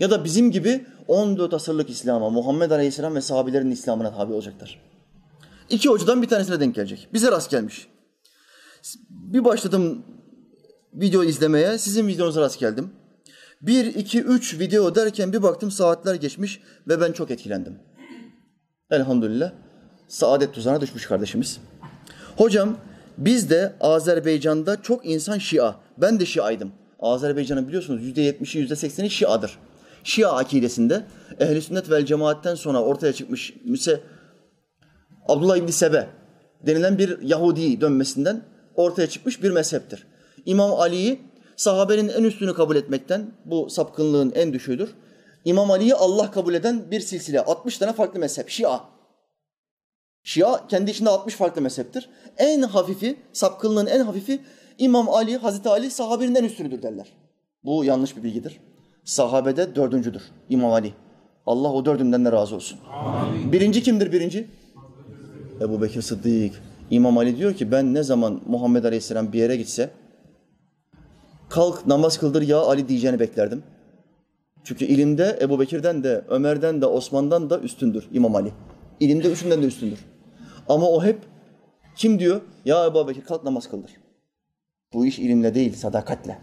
[0.00, 4.80] Ya da bizim gibi 14 asırlık İslam'a, Muhammed Aleyhisselam ve sahabilerin İslam'ına tabi olacaklar.
[5.70, 7.08] İki hocadan bir tanesine denk gelecek.
[7.12, 7.88] Bize rast gelmiş.
[9.10, 10.04] Bir başladım
[10.94, 11.78] video izlemeye.
[11.78, 12.90] Sizin videonuza rast geldim.
[13.62, 17.78] Bir, iki, üç video derken bir baktım saatler geçmiş ve ben çok etkilendim.
[18.90, 19.52] Elhamdülillah.
[20.08, 21.60] Saadet tuzağına düşmüş kardeşimiz.
[22.36, 22.76] Hocam
[23.18, 25.74] biz de Azerbaycan'da çok insan Şia.
[25.98, 26.72] Ben de Şia'ydım.
[27.00, 29.58] Azerbaycan'ın biliyorsunuz yüzde yetmişi, yüzde sekseni Şia'dır.
[30.04, 31.04] Şia akidesinde
[31.40, 34.00] ehl sünnet vel cemaatten sonra ortaya çıkmış Müse
[35.28, 36.08] Abdullah İbni Sebe
[36.66, 38.42] denilen bir Yahudi dönmesinden
[38.74, 40.06] ortaya çıkmış bir mezheptir.
[40.46, 41.20] İmam Ali'yi
[41.56, 44.94] sahabenin en üstünü kabul etmekten, bu sapkınlığın en düşüğüdür.
[45.44, 48.80] İmam Ali'yi Allah kabul eden bir silsile, 60 tane farklı mezhep, Şia.
[50.22, 52.08] Şia kendi içinde 60 farklı mezheptir.
[52.38, 54.40] En hafifi, sapkınlığın en hafifi
[54.78, 57.12] İmam Ali, Hazreti Ali sahabenin en üstünüdür derler.
[57.64, 58.60] Bu yanlış bir bilgidir.
[59.04, 60.92] Sahabede dördüncüdür İmam Ali.
[61.46, 62.78] Allah o dördünden de razı olsun.
[62.92, 63.52] Amin.
[63.52, 64.46] Birinci kimdir birinci?
[65.60, 66.52] Ebu Bekir Sıddık.
[66.90, 69.90] İmam Ali diyor ki ben ne zaman Muhammed Aleyhisselam bir yere gitse
[71.54, 73.62] kalk namaz kıldır ya Ali diyeceğini beklerdim.
[74.64, 78.52] Çünkü ilimde Ebu Bekir'den de, Ömer'den de, Osman'dan da üstündür İmam Ali.
[79.00, 79.98] İlimde üçünden de üstündür.
[80.68, 81.18] Ama o hep
[81.96, 82.40] kim diyor?
[82.64, 83.90] Ya Ebu Bekir kalk namaz kıldır.
[84.92, 86.38] Bu iş ilimle değil, sadakatle.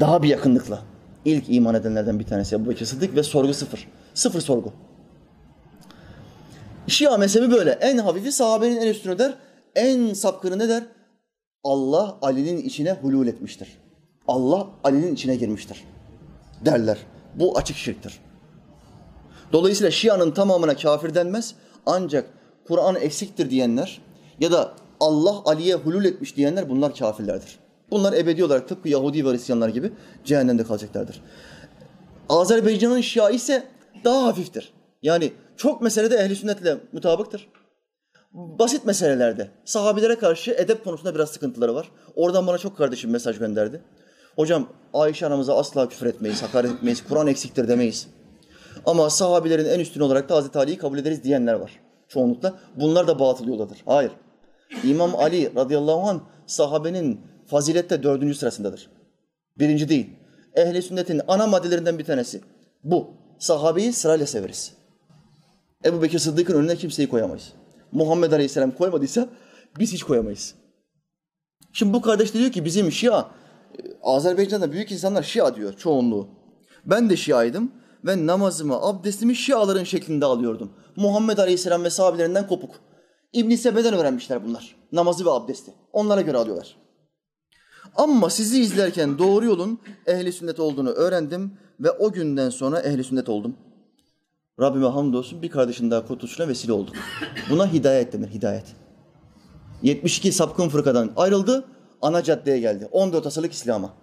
[0.00, 0.82] Daha bir yakınlıkla.
[1.24, 3.88] İlk iman edenlerden bir tanesi Ebu Bekir Sıddık ve sorgu sıfır.
[4.14, 4.72] Sıfır sorgu.
[6.86, 7.70] Şia mezhebi böyle.
[7.70, 9.34] En hafifi sahabenin en üstünü der.
[9.74, 10.82] En sapkını ne der?
[11.64, 13.78] Allah Ali'nin içine hulul etmiştir.
[14.28, 15.84] Allah Ali'nin içine girmiştir
[16.64, 16.98] derler.
[17.34, 18.20] Bu açık şirktir.
[19.52, 21.54] Dolayısıyla Şia'nın tamamına kafir denmez.
[21.86, 22.30] Ancak
[22.68, 24.00] Kur'an eksiktir diyenler
[24.40, 27.58] ya da Allah Ali'ye hulul etmiş diyenler bunlar kafirlerdir.
[27.90, 29.92] Bunlar ebedi olarak tıpkı Yahudi ve Hristiyanlar gibi
[30.24, 31.22] cehennemde kalacaklardır.
[32.28, 33.66] Azerbaycan'ın Şia ise
[34.04, 34.72] daha hafiftir.
[35.02, 37.48] Yani çok meselede ehli sünnetle mutabıktır.
[38.32, 41.90] Basit meselelerde sahabilere karşı edep konusunda biraz sıkıntıları var.
[42.14, 43.82] Oradan bana çok kardeşim mesaj gönderdi.
[44.36, 48.06] Hocam Ayşe anamıza asla küfür etmeyiz, hakaret etmeyiz, Kur'an eksiktir demeyiz.
[48.86, 51.80] Ama sahabilerin en üstün olarak da Hazreti Ali'yi kabul ederiz diyenler var.
[52.08, 52.54] Çoğunlukla.
[52.76, 53.82] Bunlar da batıl yoldadır.
[53.86, 54.12] Hayır.
[54.84, 58.90] İmam Ali radıyallahu anh sahabenin fazilette dördüncü sırasındadır.
[59.58, 60.10] Birinci değil.
[60.54, 62.40] Ehli sünnetin ana maddelerinden bir tanesi.
[62.84, 63.10] Bu.
[63.38, 64.72] Sahabeyi sırayla severiz.
[65.84, 67.52] Ebu Bekir Sıddık'ın önüne kimseyi koyamayız.
[67.92, 69.28] Muhammed Aleyhisselam koymadıysa
[69.78, 70.54] biz hiç koyamayız.
[71.72, 73.24] Şimdi bu kardeş de diyor ki bizim Şia,
[74.02, 76.28] Azerbaycan'da büyük insanlar Şia diyor çoğunluğu.
[76.84, 77.72] Ben de Şiaydım
[78.04, 80.72] ve namazımı, abdestimi Şiaların şeklinde alıyordum.
[80.96, 82.74] Muhammed Aleyhisselam ve sahabelerinden kopuk.
[83.32, 84.76] İbn Sebe'den öğrenmişler bunlar.
[84.92, 85.74] Namazı ve abdesti.
[85.92, 86.76] Onlara göre alıyorlar.
[87.96, 93.28] Ama sizi izlerken doğru yolun ehli sünnet olduğunu öğrendim ve o günden sonra ehli sünnet
[93.28, 93.56] oldum.
[94.60, 96.94] Rabbime hamdolsun bir kardeşin daha kurtuluşuna vesile olduk.
[97.50, 98.64] Buna hidayet denir, hidayet.
[99.82, 101.64] 72 sapkın fırkadan ayrıldı,
[102.02, 102.88] ana caddeye geldi.
[102.92, 103.94] 14 asırlık İslam'a.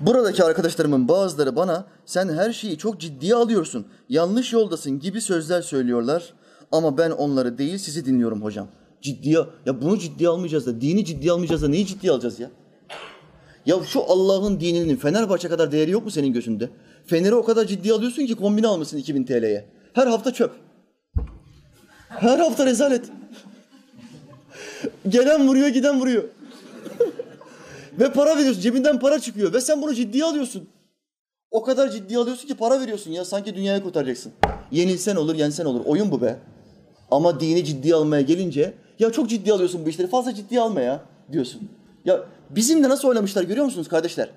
[0.00, 6.34] Buradaki arkadaşlarımın bazıları bana sen her şeyi çok ciddiye alıyorsun, yanlış yoldasın gibi sözler söylüyorlar.
[6.72, 8.68] Ama ben onları değil sizi dinliyorum hocam.
[9.02, 12.50] Ciddiye, ya bunu ciddiye almayacağız da, dini ciddiye almayacağız da neyi ciddiye alacağız ya?
[13.66, 16.70] Ya şu Allah'ın dininin Fenerbahçe kadar değeri yok mu senin gözünde?
[17.06, 19.64] Fener'i o kadar ciddiye alıyorsun ki kombine almışsın 2000 TL'ye.
[19.92, 20.50] Her hafta çöp.
[22.08, 23.04] Her hafta rezalet.
[25.08, 26.24] Gelen vuruyor, giden vuruyor.
[28.00, 30.68] ve para veriyorsun, cebinden para çıkıyor ve sen bunu ciddiye alıyorsun.
[31.50, 34.32] O kadar ciddiye alıyorsun ki para veriyorsun ya sanki dünyayı kurtaracaksın.
[34.70, 35.80] Yenilsen olur, yensen olur.
[35.84, 36.38] Oyun bu be.
[37.10, 41.04] Ama dini ciddiye almaya gelince ya çok ciddiye alıyorsun bu işleri fazla ciddiye alma ya
[41.32, 41.68] diyorsun.
[42.04, 44.30] Ya bizimle nasıl oynamışlar görüyor musunuz kardeşler?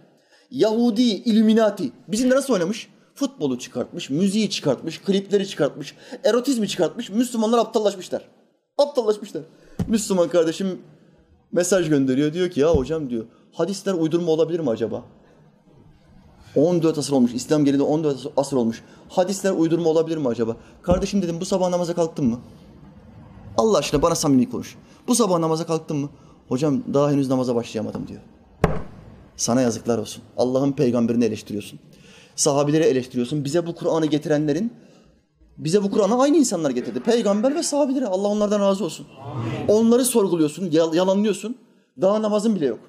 [0.51, 2.89] Yahudi, Illuminati bizimle nasıl oynamış?
[3.15, 7.09] Futbolu çıkartmış, müziği çıkartmış, klipleri çıkartmış, erotizmi çıkartmış.
[7.09, 8.29] Müslümanlar aptallaşmışlar.
[8.77, 9.43] Aptallaşmışlar.
[9.87, 10.79] Müslüman kardeşim
[11.51, 12.33] mesaj gönderiyor.
[12.33, 15.03] Diyor ki ya hocam diyor hadisler uydurma olabilir mi acaba?
[16.55, 17.33] 14 asır olmuş.
[17.33, 18.83] İslam geleli 14 asır olmuş.
[19.09, 20.57] Hadisler uydurma olabilir mi acaba?
[20.81, 22.39] Kardeşim dedim bu sabah namaza kalktın mı?
[23.57, 24.75] Allah aşkına bana samimi konuş.
[25.07, 26.09] Bu sabah namaza kalktın mı?
[26.47, 28.21] Hocam daha henüz namaza başlayamadım diyor.
[29.39, 30.23] Sana yazıklar olsun.
[30.37, 31.79] Allah'ın peygamberini eleştiriyorsun.
[32.35, 33.45] Sahabileri eleştiriyorsun.
[33.45, 34.73] Bize bu Kur'an'ı getirenlerin
[35.57, 36.99] bize bu Kur'an'ı aynı insanlar getirdi.
[36.99, 38.07] Peygamber ve sahabeleri.
[38.07, 39.07] Allah onlardan razı olsun.
[39.67, 41.57] Onları sorguluyorsun, yal- yalanlıyorsun.
[42.01, 42.79] Daha namazın bile yok.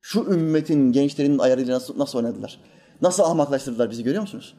[0.00, 2.60] Şu ümmetin gençlerinin ayarıyla nasıl, nasıl oynadılar?
[3.02, 4.54] Nasıl ahmaklaştırdılar bizi görüyor musunuz?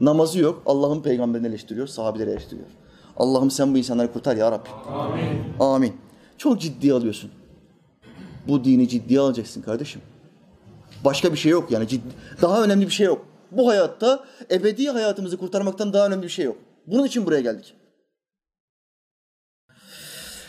[0.00, 0.62] Namazı yok.
[0.66, 2.66] Allah'ın peygamberini eleştiriyor, sahabeleri eleştiriyor.
[3.16, 4.68] Allah'ım sen bu insanları kurtar ya Rabbi.
[4.90, 5.24] Amin.
[5.60, 5.92] Amin.
[6.38, 7.30] Çok ciddiye alıyorsun.
[8.48, 10.00] Bu dini ciddiye alacaksın kardeşim.
[11.04, 11.88] Başka bir şey yok yani.
[11.88, 12.08] Ciddi,
[12.42, 13.26] daha önemli bir şey yok.
[13.50, 16.56] Bu hayatta ebedi hayatımızı kurtarmaktan daha önemli bir şey yok.
[16.86, 17.74] Bunun için buraya geldik.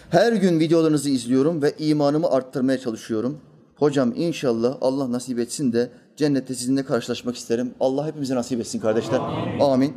[0.09, 3.39] Her gün videolarınızı izliyorum ve imanımı arttırmaya çalışıyorum.
[3.75, 7.73] Hocam inşallah Allah nasip etsin de cennette sizinle karşılaşmak isterim.
[7.79, 9.19] Allah hepimize nasip etsin kardeşler.
[9.61, 9.93] Amin.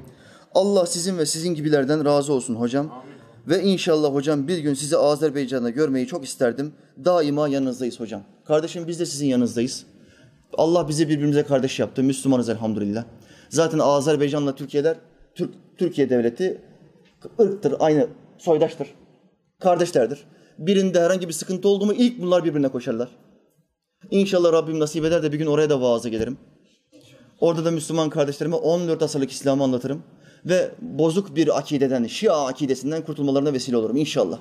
[0.54, 3.04] Allah sizin ve sizin gibilerden razı olsun hocam.
[3.48, 6.72] Ve inşallah hocam bir gün sizi Azerbaycan'da görmeyi çok isterdim.
[7.04, 8.22] Daima yanınızdayız hocam.
[8.44, 9.86] Kardeşim biz de sizin yanınızdayız.
[10.52, 12.02] Allah bizi birbirimize kardeş yaptı.
[12.02, 13.04] Müslümanız elhamdülillah.
[13.48, 14.96] Zaten Azerbaycan'la Türkiye'ler,
[15.34, 16.60] Türk, Türkiye devleti
[17.40, 18.06] ırktır, aynı
[18.38, 18.88] soydaştır.
[19.60, 20.24] Kardeşlerdir.
[20.58, 23.08] Birinde herhangi bir sıkıntı oldu mu ilk bunlar birbirine koşarlar.
[24.10, 26.38] İnşallah Rabbim nasip eder de bir gün oraya da vaaza gelirim.
[27.40, 30.02] Orada da Müslüman kardeşlerime 14 asırlık İslam'ı anlatırım.
[30.46, 34.38] Ve bozuk bir akideden, Şia akidesinden kurtulmalarına vesile olurum inşallah.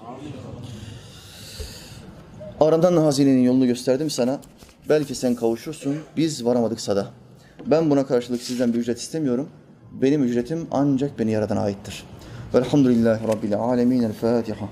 [2.60, 4.40] Arandan hazinenin yolunu gösterdim sana.
[4.90, 7.08] Belki sen kavuşursun, biz varamadık sada.
[7.66, 9.50] Ben buna karşılık sizden bir ücret istemiyorum.
[9.92, 12.04] Benim ücretim ancak beni yaradan aittir.
[12.54, 14.04] Velhamdülillahi Rabbil alemin.
[14.04, 14.70] El Fatiha.